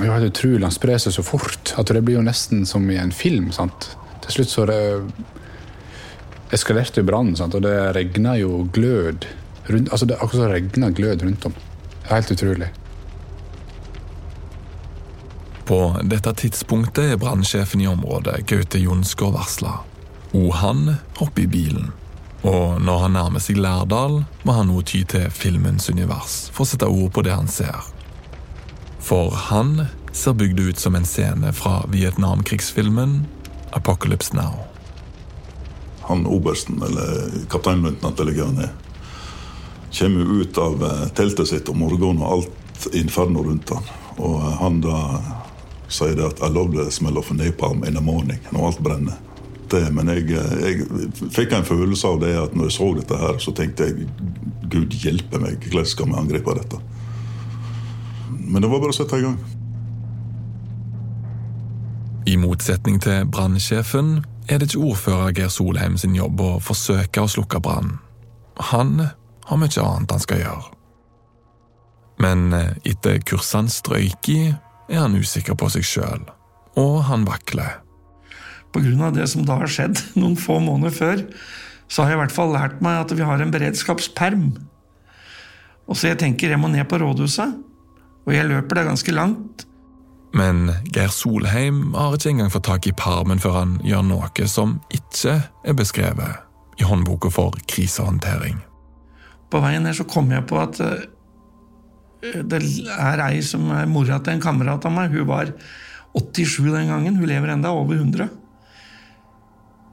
Det 0.00 0.08
er 0.08 0.24
utrolig, 0.24 0.62
Han 0.64 0.72
sprer 0.72 0.98
seg 0.98 1.12
så 1.12 1.22
fort 1.22 1.74
at 1.76 1.92
det 1.92 2.00
blir 2.00 2.16
jo 2.16 2.24
nesten 2.24 2.64
som 2.66 2.88
i 2.90 2.96
en 2.96 3.12
film. 3.12 3.52
sant? 3.52 3.90
Til 4.24 4.38
slutt 4.38 4.48
så 4.54 4.64
det 4.66 4.80
eskalerte 6.52 7.02
brannen, 7.06 7.36
sant? 7.36 7.54
og 7.54 7.62
det 7.62 7.76
regna 7.96 8.36
jo 8.40 8.64
glød 8.72 9.26
rundt 9.70 9.90
altså 9.92 10.06
Det 10.06 10.16
akkurat 10.18 10.50
regna 10.50 10.90
glød 10.90 11.22
rundt 11.22 11.46
om. 11.46 11.54
Helt 12.10 12.30
utrolig. 12.30 12.70
På 15.64 15.96
dette 16.02 16.32
tidspunktet 16.34 17.12
er 17.12 17.20
brannsjefen 17.20 17.80
i 17.80 17.86
området, 17.86 18.40
Gaute 18.50 18.80
Jonsgaard, 18.82 19.36
varsla. 19.36 19.76
Og 20.34 20.54
han 20.58 20.96
hopper 21.20 21.44
i 21.44 21.46
bilen. 21.46 21.92
Og 22.42 22.80
når 22.82 22.98
han 23.04 23.14
nærmer 23.14 23.42
seg 23.44 23.60
Lærdal, 23.60 24.22
må 24.42 24.56
han 24.56 24.70
nå 24.72 24.82
ty 24.82 25.04
til 25.04 25.28
filmens 25.30 25.90
univers 25.92 26.48
for 26.50 26.64
å 26.64 26.70
sette 26.72 26.88
ord 26.88 27.12
på 27.14 27.22
det 27.26 27.36
han 27.36 27.50
ser. 27.52 27.92
For 28.98 29.30
han 29.50 29.86
ser 30.12 30.34
bygd 30.40 30.60
ut 30.60 30.80
som 30.80 30.96
en 30.96 31.06
scene 31.06 31.52
fra 31.54 31.84
Vietnamkrigsfilmen 31.92 33.20
Apocalypse 33.76 34.34
Now. 34.34 34.69
Han 36.10 36.26
obersten, 36.26 36.80
eller 36.82 37.44
kapteinløytnant, 37.52 38.20
eller 38.20 38.40
han 38.42 38.64
er, 38.66 38.72
kommer 39.94 40.40
ut 40.40 40.58
av 40.58 40.84
eh, 40.84 41.06
teltet 41.14 41.48
sitt 41.50 41.68
om 41.70 41.80
morgenen 41.82 42.22
og 42.22 42.32
alt 42.34 42.88
inferno 42.98 43.44
rundt 43.46 43.70
han. 43.74 43.88
Og 44.18 44.36
eh, 44.38 44.56
han 44.60 44.80
da 44.84 44.98
sier 45.90 46.14
det 46.18 46.26
at 46.26 46.42
'I 46.42 46.52
love 46.54 46.74
the 46.74 46.90
smell 46.90 47.18
of 47.18 47.30
napalm 47.34 47.84
in 47.84 47.94
the 47.94 48.02
morning' 48.02 48.42
når 48.52 48.66
alt 48.66 48.82
brenner. 48.82 49.18
Det, 49.70 49.94
men 49.94 50.08
jeg, 50.08 50.30
eh, 50.30 50.66
jeg 50.66 51.30
fikk 51.30 51.52
en 51.54 51.64
følelse 51.66 52.08
av 52.08 52.20
det 52.20 52.34
at 52.38 52.54
når 52.54 52.70
jeg 52.70 52.78
så 52.78 52.94
dette 52.98 53.16
her, 53.16 53.38
så 53.38 53.54
tenkte 53.54 53.84
jeg 53.84 54.08
'Gud 54.70 54.94
hjelpe 54.94 55.38
meg, 55.38 55.62
hvordan 55.70 55.86
skal 55.86 56.06
vi 56.06 56.18
angripe 56.18 56.50
dette'? 56.58 56.80
Men 58.30 58.62
det 58.62 58.70
var 58.70 58.80
bare 58.80 58.94
å 58.94 58.98
sette 58.98 59.18
i 59.18 59.22
gang. 59.22 59.38
I 62.26 62.36
motsetning 62.36 63.00
til 63.02 63.26
brannsjefen 63.26 64.20
er 64.50 64.58
det 64.58 64.70
ikke 64.70 64.82
ordfører 64.90 65.34
Geir 65.36 65.50
Solheim 65.52 65.96
sin 66.00 66.16
jobb 66.18 66.40
å 66.42 66.50
forsøke 66.64 67.22
å 67.22 67.30
slukke 67.30 67.60
brannen. 67.62 68.00
Han 68.70 68.98
har 69.46 69.60
mye 69.60 69.84
annet 69.84 70.10
han 70.10 70.22
skal 70.22 70.42
gjøre. 70.42 70.72
Men 72.20 72.50
eh, 72.56 72.74
etter 72.90 73.22
kursene 73.24 73.72
strøyk 73.72 74.28
i, 74.32 74.40
er 74.90 75.04
han 75.04 75.14
usikker 75.14 75.56
på 75.56 75.70
seg 75.72 75.86
sjøl, 75.86 76.26
og 76.80 76.96
han 77.06 77.24
vakler. 77.28 77.78
På 78.74 78.82
grunn 78.82 79.06
av 79.06 79.14
det 79.16 79.28
som 79.30 79.46
da 79.46 79.56
har 79.62 79.70
skjedd 79.70 80.02
noen 80.18 80.36
få 80.38 80.58
måneder 80.62 80.94
før, 80.94 81.24
så 81.90 82.04
har 82.04 82.12
jeg 82.12 82.18
i 82.18 82.22
hvert 82.24 82.34
fall 82.34 82.52
lært 82.54 82.82
meg 82.84 83.00
at 83.00 83.14
vi 83.16 83.26
har 83.26 83.40
en 83.42 83.54
beredskapsperm. 83.54 84.44
Og 85.90 85.98
så 85.98 86.12
jeg 86.12 86.20
tenker 86.20 86.52
jeg 86.52 86.60
må 86.60 86.70
ned 86.70 86.86
på 86.90 87.00
rådhuset, 87.02 87.56
og 88.26 88.34
jeg 88.34 88.50
løper 88.50 88.78
det 88.78 88.88
ganske 88.90 89.14
langt. 89.14 89.64
Men 90.36 90.70
Geir 90.94 91.10
Solheim 91.10 91.94
har 91.94 92.14
ikke 92.14 92.30
engang 92.30 92.52
fått 92.54 92.68
tak 92.68 92.86
i 92.86 92.94
permen 92.96 93.42
før 93.42 93.56
han 93.58 93.78
gjør 93.86 94.04
noe 94.06 94.48
som 94.50 94.78
ikke 94.94 95.40
er 95.66 95.78
beskrevet 95.78 96.80
i 96.80 96.86
håndboka 96.86 97.32
for 97.34 97.56
krisehåndtering. 97.68 98.60
På 99.50 99.60
veien 99.64 99.88
her 99.88 99.96
så 99.98 100.06
kom 100.08 100.30
jeg 100.30 100.46
på 100.48 100.60
at 100.62 100.78
uh, 100.80 101.02
det 102.20 102.60
er 102.94 103.22
ei 103.26 103.40
som 103.44 103.66
er 103.74 103.88
mora 103.90 104.20
til 104.20 104.36
en 104.36 104.44
kamerat 104.44 104.86
av 104.86 104.94
meg. 104.94 105.14
Hun 105.14 105.28
var 105.28 105.50
87 106.14 106.70
den 106.70 106.92
gangen. 106.92 107.18
Hun 107.18 107.28
lever 107.28 107.54
enda 107.54 107.72
over 107.74 107.98
100. 107.98 108.28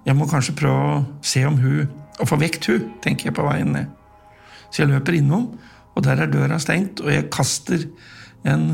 Jeg 0.07 0.15
må 0.15 0.27
kanskje 0.29 0.55
prøve 0.59 0.83
å 0.91 0.99
se 1.25 1.45
om 1.47 1.57
hun 1.61 1.87
Å 2.17 2.25
få 2.25 2.39
vekt 2.41 2.65
hun, 2.65 2.85
tenker 3.03 3.27
jeg 3.27 3.33
på 3.37 3.43
veien 3.45 3.67
ned. 3.69 3.91
Så 4.73 4.79
jeg 4.81 4.89
løper 4.89 5.13
innom, 5.13 5.51
og 5.93 6.01
der 6.01 6.23
er 6.23 6.31
døra 6.33 6.55
stengt, 6.57 7.03
og 7.03 7.11
jeg 7.13 7.27
kaster 7.29 7.83
en 8.45 8.69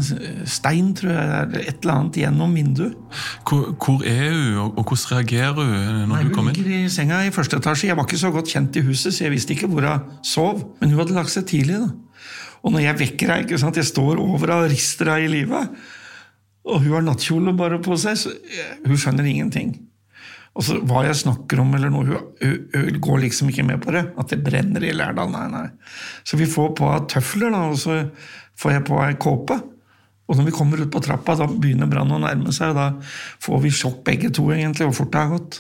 stein, 0.45 0.93
tror 0.93 1.12
jeg, 1.12 1.23
eller 1.47 1.60
et 1.63 1.78
eller 1.82 1.93
annet 1.93 2.17
gjennom 2.19 2.52
vinduet. 2.56 2.93
Hvor, 3.47 3.71
hvor 3.80 4.04
er 4.06 4.30
hun, 4.34 4.58
og 4.78 4.84
hvordan 4.84 5.17
reagerer 5.17 5.54
hun 5.56 5.69
når 6.04 6.12
Nei, 6.12 6.23
du 6.23 6.34
kommer 6.36 6.52
Hun 6.52 6.60
inn? 6.60 6.67
ligger 6.67 6.86
i 6.86 6.91
senga 6.93 7.21
i 7.26 7.32
første 7.34 7.58
etasje. 7.58 7.88
Jeg 7.88 7.97
var 7.97 8.06
ikke 8.06 8.17
så 8.21 8.32
godt 8.36 8.52
kjent 8.54 8.76
i 8.76 8.84
huset, 8.86 9.13
så 9.15 9.23
jeg 9.23 9.34
visste 9.34 9.54
ikke 9.56 9.67
hvor 9.71 9.88
hun 9.88 10.04
sov. 10.23 10.62
Men 10.82 10.89
hun 10.93 10.99
hadde 10.99 11.15
lagt 11.17 11.34
seg 11.34 11.47
tidlig. 11.49 11.80
da. 11.80 11.89
Og 12.63 12.71
når 12.71 12.80
jeg 12.86 12.99
vekker 12.99 13.32
henne, 13.34 13.43
ikke 13.47 13.58
sant, 13.60 13.76
jeg 13.80 13.86
står 13.89 14.19
over 14.21 14.45
henne 14.45 14.60
og 14.65 14.69
rister 14.71 15.10
henne 15.12 15.26
i 15.26 15.32
livet, 15.32 15.69
og 16.63 16.80
hun 16.80 16.93
har 16.95 17.02
nattkjole 17.04 17.52
bare 17.60 17.82
på 17.84 17.97
seg, 17.99 18.15
så 18.21 18.30
eh, 18.32 18.78
hun 18.88 18.95
skjønner 18.99 19.26
ingenting. 19.28 19.73
Og 20.53 20.65
så 20.65 20.77
Hva 20.85 21.01
jeg 21.07 21.17
snakker 21.17 21.63
om, 21.63 21.71
eller 21.73 21.89
noe, 21.89 22.05
hun, 22.37 22.57
hun, 22.75 22.97
går 23.01 23.23
liksom 23.23 23.49
ikke 23.49 23.65
med 23.65 23.81
på 23.81 23.93
det. 23.95 24.03
At 24.21 24.29
det 24.29 24.43
brenner 24.45 24.85
i 24.85 24.93
Lærdal. 24.93 25.31
Nei, 25.33 25.47
nei. 25.49 25.67
Så 26.27 26.37
vi 26.37 26.49
får 26.49 26.75
på 26.77 26.91
tøfler, 27.09 27.53
da, 27.53 27.63
og 27.71 27.79
så 27.81 28.03
får 28.61 28.75
jeg 28.75 28.85
på 28.89 28.99
ei 29.01 29.15
kåpe. 29.17 29.57
Og 30.29 30.37
når 30.37 30.47
vi 30.47 30.55
kommer 30.55 30.79
ut 30.79 30.91
på 30.93 31.01
trappa, 31.03 31.35
da 31.39 31.49
begynner 31.49 31.89
brannen 31.89 32.19
å 32.19 32.21
nærme 32.21 32.53
seg, 32.55 32.71
og 32.71 32.79
da 32.79 32.87
får 33.43 33.63
vi 33.65 33.73
sjokk 33.73 34.03
begge 34.07 34.29
to, 34.33 34.45
egentlig, 34.53 34.87
hvor 34.87 35.01
fort 35.01 35.13
det 35.13 35.23
har 35.23 35.33
gått. 35.33 35.59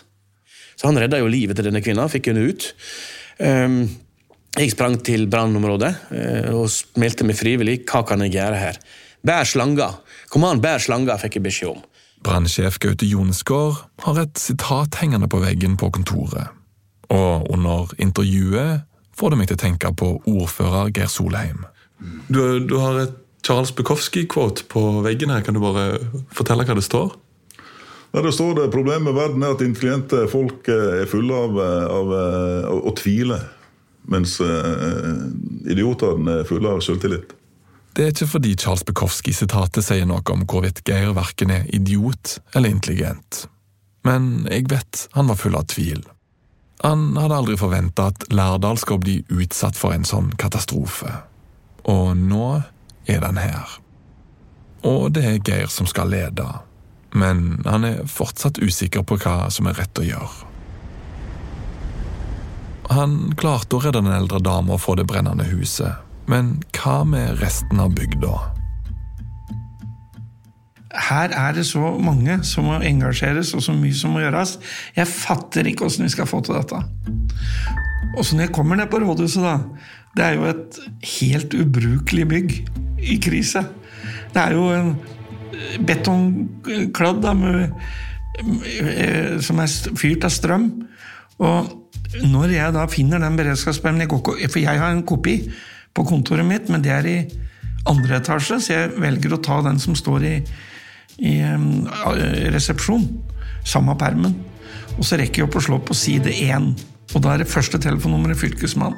Så 0.77 0.87
han 0.87 0.99
redda 1.01 1.19
jo 1.21 1.29
livet 1.29 1.57
til 1.57 1.67
denne 1.67 1.81
kvinna, 1.83 2.07
fikk 2.09 2.31
henne 2.31 2.45
ut. 2.49 2.69
Um, 3.41 3.81
jeg 4.53 4.71
sprang 4.75 4.99
til 5.05 5.25
brannområdet 5.29 5.91
uh, 6.13 6.53
og 6.61 6.99
meldte 7.01 7.25
meg 7.27 7.37
frivillig. 7.37 7.79
Hva 7.89 8.03
kan 8.07 8.21
jeg 8.25 8.37
gjøre 8.37 8.61
her? 8.61 8.79
Bær 9.25 9.49
slanga! 9.49 9.89
Kom 10.31 10.45
an, 10.47 10.61
bær 10.63 10.81
slanga, 10.83 11.17
fikk 11.21 11.39
jeg 11.39 11.47
beskjed 11.49 11.73
om. 11.73 11.83
Brannsjef 12.23 12.79
Gaute 12.79 13.07
Jonsgaard 13.07 13.83
har 14.05 14.19
et 14.21 14.39
sitat 14.39 14.99
hengende 15.01 15.29
på 15.31 15.41
veggen 15.43 15.77
på 15.79 15.91
kontoret. 15.93 16.53
Og 17.13 17.49
under 17.53 17.91
intervjuet 18.01 18.85
får 19.13 19.33
det 19.33 19.39
meg 19.39 19.49
til 19.51 19.59
å 19.59 19.63
tenke 19.63 19.91
på 19.99 20.15
ordfører 20.29 20.93
Geir 20.95 21.11
Solheim. 21.11 21.65
Du, 22.27 22.59
du 22.63 22.77
har 22.81 23.03
et 23.03 23.19
Charles 23.43 23.73
Bukowski-quote 23.75 24.63
på 24.71 24.81
veggen 25.03 25.33
her. 25.33 25.43
Kan 25.43 25.57
du 25.57 25.61
bare 25.63 25.99
fortelle 26.31 26.63
hva 26.67 26.77
det 26.79 26.85
står? 26.85 27.11
Der 28.13 28.23
det 28.23 28.33
står 28.35 28.55
det 28.55 28.71
Problemet 28.71 29.09
med 29.09 29.17
verden 29.17 29.43
er 29.43 29.55
at 29.55 29.63
intelligente 29.65 30.27
folk 30.31 30.67
eh, 30.71 31.01
er 31.01 31.09
fulle 31.09 31.35
av, 31.35 31.59
eh, 31.59 31.85
av, 31.91 32.13
av 32.69 32.87
å 32.87 32.93
tvile. 32.95 33.39
Mens 34.11 34.37
eh, 34.43 35.23
idiotene 35.73 36.39
er 36.39 36.47
fulle 36.47 36.71
av 36.71 36.83
selvtillit. 36.85 37.33
Det 37.93 38.03
er 38.03 38.09
ikke 38.09 38.31
fordi 38.31 38.55
Charles 38.57 38.85
Bukowski-sitatet 38.87 39.85
sier 39.85 40.07
noe 40.09 40.23
om 40.33 40.47
hvorvidt 40.49 40.81
Geir 40.87 41.11
verken 41.13 41.51
er 41.53 41.67
idiot 41.69 42.39
eller 42.55 42.73
intelligent. 42.73 43.43
Men 44.03 44.47
jeg 44.49 44.65
vet 44.71 45.07
han 45.13 45.29
var 45.29 45.37
full 45.37 45.55
av 45.59 45.67
tvil. 45.69 46.01
Han 46.81 47.13
hadde 47.15 47.37
aldri 47.37 47.57
forventa 47.59 48.09
at 48.09 48.25
Lærdal 48.33 48.81
skal 48.81 48.99
bli 48.99 49.19
utsatt 49.31 49.77
for 49.79 49.93
en 49.93 50.07
sånn 50.09 50.33
katastrofe. 50.41 51.11
Og 51.85 52.17
nå 52.17 52.47
er 53.05 53.21
den 53.23 53.37
her. 53.37 53.77
Og 54.83 55.13
det 55.15 55.23
er 55.29 55.43
Geir 55.45 55.69
som 55.71 55.87
skal 55.87 56.09
lede. 56.11 56.47
Men 57.13 57.61
han 57.67 57.85
er 57.85 58.01
fortsatt 58.09 58.57
usikker 58.57 59.05
på 59.05 59.19
hva 59.21 59.51
som 59.53 59.69
er 59.69 59.77
rett 59.77 60.01
å 60.01 60.07
gjøre. 60.07 60.49
Han 62.89 63.35
klarte 63.39 63.77
å 63.77 63.83
redde 63.85 64.01
den 64.01 64.17
eldre 64.17 64.41
dama 64.43 64.75
fra 64.81 64.97
det 64.99 65.05
brennende 65.07 65.45
huset, 65.47 66.01
men 66.31 66.57
hva 66.75 67.01
med 67.07 67.39
resten 67.41 67.81
av 67.83 67.93
bygda? 67.97 68.33
Her 70.93 71.33
er 71.33 71.55
det 71.57 71.65
så 71.65 71.95
mange 71.97 72.37
som 72.45 72.67
må 72.69 72.77
engasjeres, 72.85 73.53
og 73.57 73.63
så 73.65 73.73
mye 73.75 73.95
som 73.97 74.13
må 74.13 74.21
gjøres. 74.21 74.57
Jeg 74.95 75.09
fatter 75.09 75.67
ikke 75.69 75.87
åssen 75.87 76.05
vi 76.05 76.13
skal 76.13 76.29
få 76.29 76.43
til 76.45 76.59
dette. 76.59 76.79
Og 78.13 78.21
så 78.21 78.37
når 78.37 78.47
jeg 78.47 78.53
kommer 78.53 78.77
ned 78.77 78.91
på 78.91 79.01
rådhuset, 79.01 79.43
da 79.43 79.57
Det 80.13 80.23
er 80.23 80.33
jo 80.37 80.43
et 80.45 80.75
helt 81.19 81.53
ubrukelig 81.57 82.27
bygg 82.29 82.51
i 83.01 83.15
krise. 83.17 83.63
Det 84.33 84.41
er 84.41 84.53
jo 84.53 84.67
en 84.69 84.91
betongkladd 85.87 87.23
da, 87.23 87.33
med, 87.33 87.71
med, 88.45 89.41
som 89.41 89.57
er 89.57 89.73
fyrt 89.97 90.27
av 90.27 90.29
strøm. 90.29 90.67
Og 91.41 91.71
når 92.21 92.53
jeg 92.53 92.75
da 92.75 92.85
finner 92.85 93.17
den 93.23 93.37
beredskapspermen 93.37 94.05
For 94.05 94.59
jeg 94.59 94.79
har 94.79 94.91
en 94.91 95.01
kopi 95.01 95.39
på 95.93 96.05
kontoret 96.09 96.47
mitt, 96.47 96.69
men 96.73 96.83
det 96.83 96.93
er 96.93 97.09
i 97.09 97.17
andre 97.89 98.17
etasje, 98.19 98.59
så 98.63 98.73
jeg 98.73 98.93
velger 99.01 99.35
å 99.35 99.41
ta 99.43 99.59
den 99.65 99.79
som 99.81 99.95
står 99.97 100.25
i, 100.29 100.35
i 101.21 101.35
resepsjon. 102.53 103.05
Samme 103.67 103.95
permen. 103.99 104.35
Og 104.97 105.05
så 105.07 105.17
rekker 105.19 105.43
jeg 105.43 105.49
opp 105.49 105.57
å 105.59 105.63
slå 105.63 105.79
på 105.83 105.95
side 105.97 106.33
én. 106.45 106.71
Og 107.13 107.23
da 107.23 107.33
er 107.33 107.43
det 107.43 107.51
første 107.51 107.79
telefonnummeret 107.81 108.39
fylkesmann. 108.39 108.95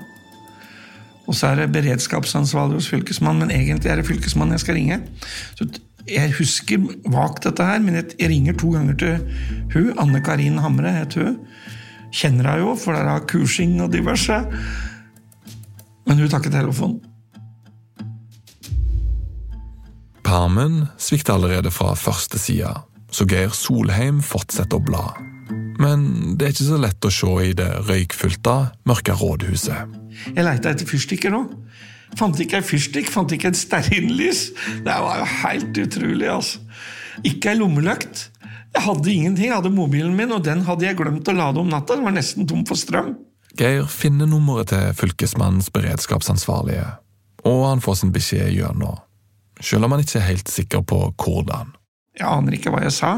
Og 1.25 1.33
så 1.33 1.49
er 1.49 1.63
det 1.63 1.71
beredskapsansvarlig 1.73 2.79
hos 2.79 2.91
fylkesmannen, 2.91 3.47
men 3.47 3.55
egentlig 3.55 3.91
er 3.91 3.99
det 3.99 4.07
fylkesmannen 4.07 4.55
jeg 4.57 4.65
skal 4.65 4.79
ringe. 4.79 5.01
Så 5.57 5.67
Jeg 6.05 6.35
husker 6.37 6.83
vagt 7.09 7.47
dette 7.47 7.65
her, 7.65 7.79
men 7.81 7.95
jeg 7.97 8.29
ringer 8.29 8.53
to 8.53 8.67
ganger 8.75 8.93
til 8.93 9.15
hun, 9.73 9.87
Anne 9.97 10.19
Karin 10.21 10.59
Hamre 10.61 10.91
het 10.93 11.15
hun. 11.17 11.39
Kjenner 12.13 12.45
henne 12.45 12.61
jo, 12.61 12.75
for 12.77 12.93
det 12.93 13.01
er 13.09 13.25
kursing 13.25 13.79
og 13.81 13.89
diverse. 13.91 14.37
Men 16.05 16.21
hun 16.21 16.31
tar 16.31 16.43
ikke 16.43 16.53
telefonen. 16.53 17.01
Permen 20.25 20.87
svikter 20.97 21.37
allerede 21.37 21.71
fra 21.73 21.93
første 21.97 22.39
side, 22.41 22.71
så 23.13 23.27
Geir 23.29 23.53
Solheim 23.53 24.23
fortsetter 24.25 24.79
å 24.79 24.85
bla. 24.85 25.05
Men 25.81 26.35
det 26.37 26.47
er 26.47 26.55
ikke 26.55 26.69
så 26.71 26.79
lett 26.81 27.05
å 27.05 27.11
se 27.13 27.33
i 27.45 27.53
det 27.57 27.67
røykfylte, 27.85 28.55
mørke 28.89 29.15
rådhuset. 29.19 29.97
Jeg 30.31 30.47
leita 30.47 30.71
etter 30.71 30.89
fyrstikker 30.89 31.33
nå. 31.33 31.43
Fant 32.15 32.39
ikke 32.39 32.61
ei 32.61 32.65
fyrstikk, 32.65 33.09
fant 33.11 33.31
ikke 33.35 33.51
et 33.51 33.59
stearinlys. 33.59 34.47
Det 34.85 34.97
var 35.05 35.19
jo 35.19 35.27
helt 35.43 35.81
utrolig, 35.83 36.29
altså. 36.31 36.61
Ikke 37.27 37.51
ei 37.51 37.59
lommelykt. 37.59 38.29
Jeg 38.75 38.83
hadde 38.83 39.11
ingenting. 39.11 39.49
Jeg 39.49 39.55
hadde 39.55 39.71
mobilen 39.71 40.15
min, 40.17 40.33
og 40.35 40.43
den 40.47 40.63
hadde 40.67 40.87
jeg 40.87 40.97
glemt 40.99 41.27
å 41.31 41.35
lade 41.35 41.61
om 41.61 41.71
natta. 41.71 41.95
Den 41.95 42.07
var 42.07 42.15
nesten 42.15 42.47
tom 42.47 42.63
for 42.67 42.79
strøm. 42.79 43.13
Geir 43.55 43.87
finner 43.87 44.27
nummeret 44.27 44.73
til 44.73 44.91
fylkesmannens 44.99 45.69
beredskapsansvarlige, 45.71 46.87
og 47.47 47.61
han 47.69 47.83
får 47.83 48.01
sin 48.01 48.11
beskjed 48.15 48.51
gjennom, 48.57 48.99
selv 49.63 49.87
om 49.87 49.95
han 49.95 50.03
ikke 50.03 50.19
er 50.19 50.27
helt 50.27 50.51
sikker 50.51 50.83
på 50.83 50.99
hvordan. 51.13 51.71
Jeg 52.19 52.27
aner 52.27 52.57
ikke 52.57 52.73
hva 52.73 52.83
jeg 52.83 52.95
sa. 52.95 53.13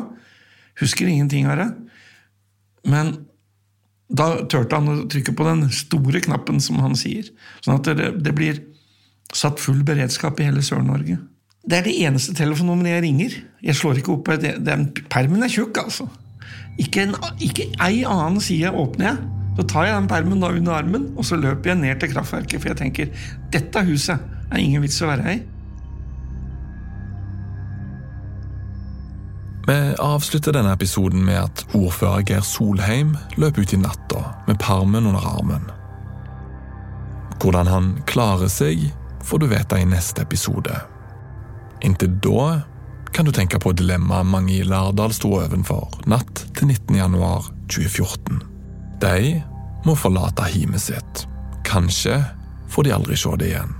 Husker 0.81 1.09
ingenting 1.09 1.47
av 1.49 1.57
det. 1.61 1.67
Men 2.89 3.13
da 4.07 4.29
turte 4.49 4.77
han 4.77 4.89
å 4.89 5.07
trykke 5.09 5.33
på 5.38 5.47
den 5.47 5.65
store 5.73 6.21
knappen, 6.23 6.61
som 6.63 6.79
han 6.83 6.95
sier. 6.97 7.27
Sånn 7.65 7.79
at 7.79 7.89
det, 7.97 8.11
det 8.23 8.33
blir 8.38 8.61
satt 9.35 9.59
full 9.61 9.81
beredskap 9.85 10.39
i 10.39 10.47
hele 10.47 10.63
Sør-Norge. 10.65 11.17
Det 11.67 11.81
er 11.81 11.88
det 11.89 11.97
eneste 12.07 12.35
telefonnummeret 12.38 12.95
jeg 12.95 13.03
ringer. 13.03 13.39
Jeg 13.65 13.75
slår 13.75 13.99
ikke 13.99 14.13
opp 14.15 14.29
det, 14.39 14.53
den 14.63 14.88
Permen 15.11 15.43
er 15.43 15.51
tjukk, 15.51 15.81
altså. 15.81 16.07
Ikke, 16.79 17.07
en, 17.07 17.17
ikke 17.43 17.67
ei 17.83 18.05
annen 18.07 18.39
side 18.43 18.71
åpner 18.71 19.09
jeg. 19.09 19.36
Så 19.58 19.66
tar 19.66 19.88
jeg 19.88 19.97
den 19.97 20.10
permen 20.10 20.41
da 20.41 20.51
under 20.53 20.78
armen, 20.78 21.12
og 21.18 21.26
så 21.26 21.38
løper 21.39 21.74
jeg 21.74 21.82
ned 21.82 21.99
til 21.99 22.12
kraftverket, 22.14 22.62
for 22.62 22.70
jeg 22.70 22.78
tenker 22.78 23.30
dette 23.53 23.86
huset 23.88 24.22
er 24.51 24.62
ingen 24.62 24.84
vits 24.86 25.01
å 25.01 25.10
være 25.10 25.34
i. 25.34 25.39
Vi 29.68 29.80
avslutter 29.99 30.53
denne 30.55 30.72
episoden 30.78 31.26
med 31.28 31.41
at 31.41 31.64
ordfører 31.76 32.24
Geir 32.30 32.45
Solheim 32.45 33.18
løp 33.36 33.58
ut 33.60 33.74
i 33.76 33.82
natta 33.82 34.22
med 34.47 34.62
permen 34.64 35.10
under 35.10 35.26
armen. 35.28 35.66
Hvordan 37.41 37.68
han 37.68 37.89
klarer 38.08 38.47
seg, 38.47 38.86
får 39.28 39.43
du 39.43 39.49
vite 39.51 39.82
i 39.82 39.89
neste 39.89 40.24
episode. 40.24 40.72
Inntil 41.84 42.16
da 42.24 42.62
kan 43.12 43.28
du 43.28 43.34
tenke 43.36 43.60
på 43.60 43.74
dilemmaet 43.76 44.30
mange 44.30 44.55
i 44.55 44.64
Lærdal 44.64 45.12
sto 45.16 45.34
overfor 45.36 45.99
natt 46.08 46.45
til 46.55 46.72
19. 46.72 48.57
januar 49.02 49.41
2014. 49.41 49.43
De 49.43 49.43
må 49.86 49.95
forlate 49.95 50.50
hjemmet 50.52 50.82
sitt. 50.82 51.28
Kanskje 51.66 52.24
får 52.70 52.84
de 52.84 52.91
aldri 52.91 53.18
se 53.18 53.30
det 53.38 53.48
igjen. 53.48 53.74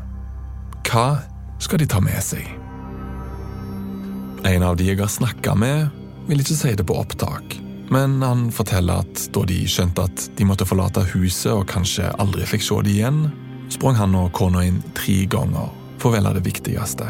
Hva 0.88 1.20
skal 1.60 1.80
de 1.80 1.88
ta 1.88 2.00
med 2.00 2.22
seg? 2.24 2.46
En 4.46 4.64
av 4.64 4.78
de 4.78 4.86
jeg 4.86 5.00
har 5.00 5.10
snakka 5.10 5.56
med, 5.56 5.90
vil 6.28 6.40
ikke 6.40 6.56
si 6.56 6.76
det 6.76 6.86
på 6.88 6.96
opptak, 6.96 7.58
men 7.90 8.22
han 8.22 8.52
forteller 8.52 9.02
at 9.02 9.28
da 9.34 9.44
de 9.48 9.66
skjønte 9.68 10.04
at 10.04 10.30
de 10.38 10.46
måtte 10.46 10.68
forlate 10.68 11.04
huset 11.14 11.52
og 11.52 11.68
kanskje 11.68 12.12
aldri 12.20 12.46
fikk 12.46 12.64
se 12.64 12.80
det 12.84 12.94
igjen, 12.94 13.28
sprang 13.70 13.98
han 13.98 14.16
og 14.16 14.32
kona 14.36 14.64
inn 14.68 14.82
tre 14.96 15.26
ganger 15.28 15.72
for 16.00 16.12
å 16.12 16.16
velge 16.16 16.38
det 16.38 16.46
viktigste. 16.48 17.10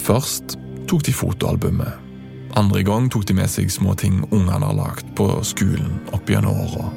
Først 0.00 0.56
tok 0.90 1.04
de 1.06 1.14
fotoalbumet. 1.14 2.09
Andre 2.60 2.82
gang 2.82 3.08
tok 3.08 3.24
de 3.24 3.34
med 3.38 3.48
seg 3.48 3.70
små 3.72 3.94
ting 3.96 4.18
ungene 4.28 4.66
har 4.66 4.76
lagd 4.76 5.14
på 5.16 5.30
skolen 5.48 5.94
opp 6.12 6.28
gjennom 6.28 6.58
åra. 6.60 6.90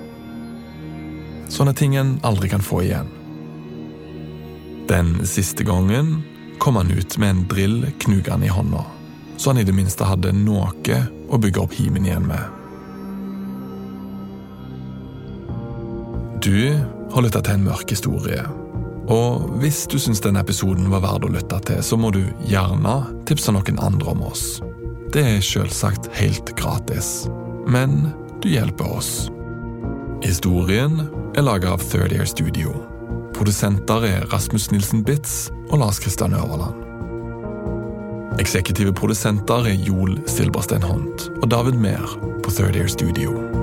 Sånne 1.47 1.72
ting 1.78 1.95
en 1.95 2.18
aldri 2.28 2.49
kan 2.51 2.66
få 2.66 2.82
igjen. 2.84 3.07
Den 4.91 5.22
siste 5.30 5.64
gangen 5.64 6.18
kom 6.59 6.76
han 6.76 6.91
ut 6.91 7.16
med 7.18 7.30
en 7.30 7.45
drill 7.47 7.78
knugende 8.03 8.49
i 8.49 8.51
hånda, 8.51 8.84
så 9.38 9.53
han 9.53 9.61
i 9.61 9.64
det 9.64 9.76
minste 9.78 10.03
hadde 10.03 10.36
noe 10.36 10.99
å 11.32 11.39
bygge 11.39 11.64
opp 11.64 11.78
himen 11.80 12.09
igjen 12.11 12.28
med. 12.28 12.43
Du 16.43 16.59
har 17.16 17.24
lytta 17.24 17.39
til 17.39 17.55
en 17.55 17.68
mørk 17.70 17.95
historie. 17.95 18.43
Og 19.07 19.47
hvis 19.64 19.86
du 19.88 19.95
syns 19.95 20.20
denne 20.24 20.43
episoden 20.43 20.91
var 20.91 21.07
verd 21.07 21.24
å 21.24 21.32
lytte 21.32 21.64
til, 21.72 21.80
så 21.80 21.95
må 21.95 22.11
du 22.11 22.26
gjerne 22.51 22.99
tipse 23.28 23.55
noen 23.55 23.80
andre 23.80 24.11
om 24.11 24.28
oss. 24.28 24.47
Det 25.14 25.22
er 25.22 25.43
selvsagt 25.45 26.07
helt 26.18 26.55
gratis. 26.57 27.28
Men 27.70 28.07
du 28.41 28.47
hjelper 28.49 28.95
oss. 28.97 29.28
Historien 30.26 31.03
er 31.38 31.45
laga 31.45 31.76
av 31.76 31.84
Third 31.86 32.16
Year 32.16 32.26
Studio. 32.26 32.74
Produsenter 33.38 34.07
er 34.09 34.26
Rasmus 34.34 34.72
Nilsen 34.74 35.03
Bitz 35.05 35.51
og 35.70 35.84
Lars 35.84 36.01
Kristian 36.01 36.34
Øverland. 36.34 36.82
Eksekutive 38.41 38.93
produsenter 38.97 39.70
er 39.70 39.86
Joel 39.86 40.18
Silberstein 40.26 40.82
Hont 40.82 41.30
og 41.43 41.51
David 41.53 41.78
Mehr 41.78 42.18
på 42.41 42.49
Third 42.57 42.74
Year 42.74 42.89
Studio. 42.89 43.62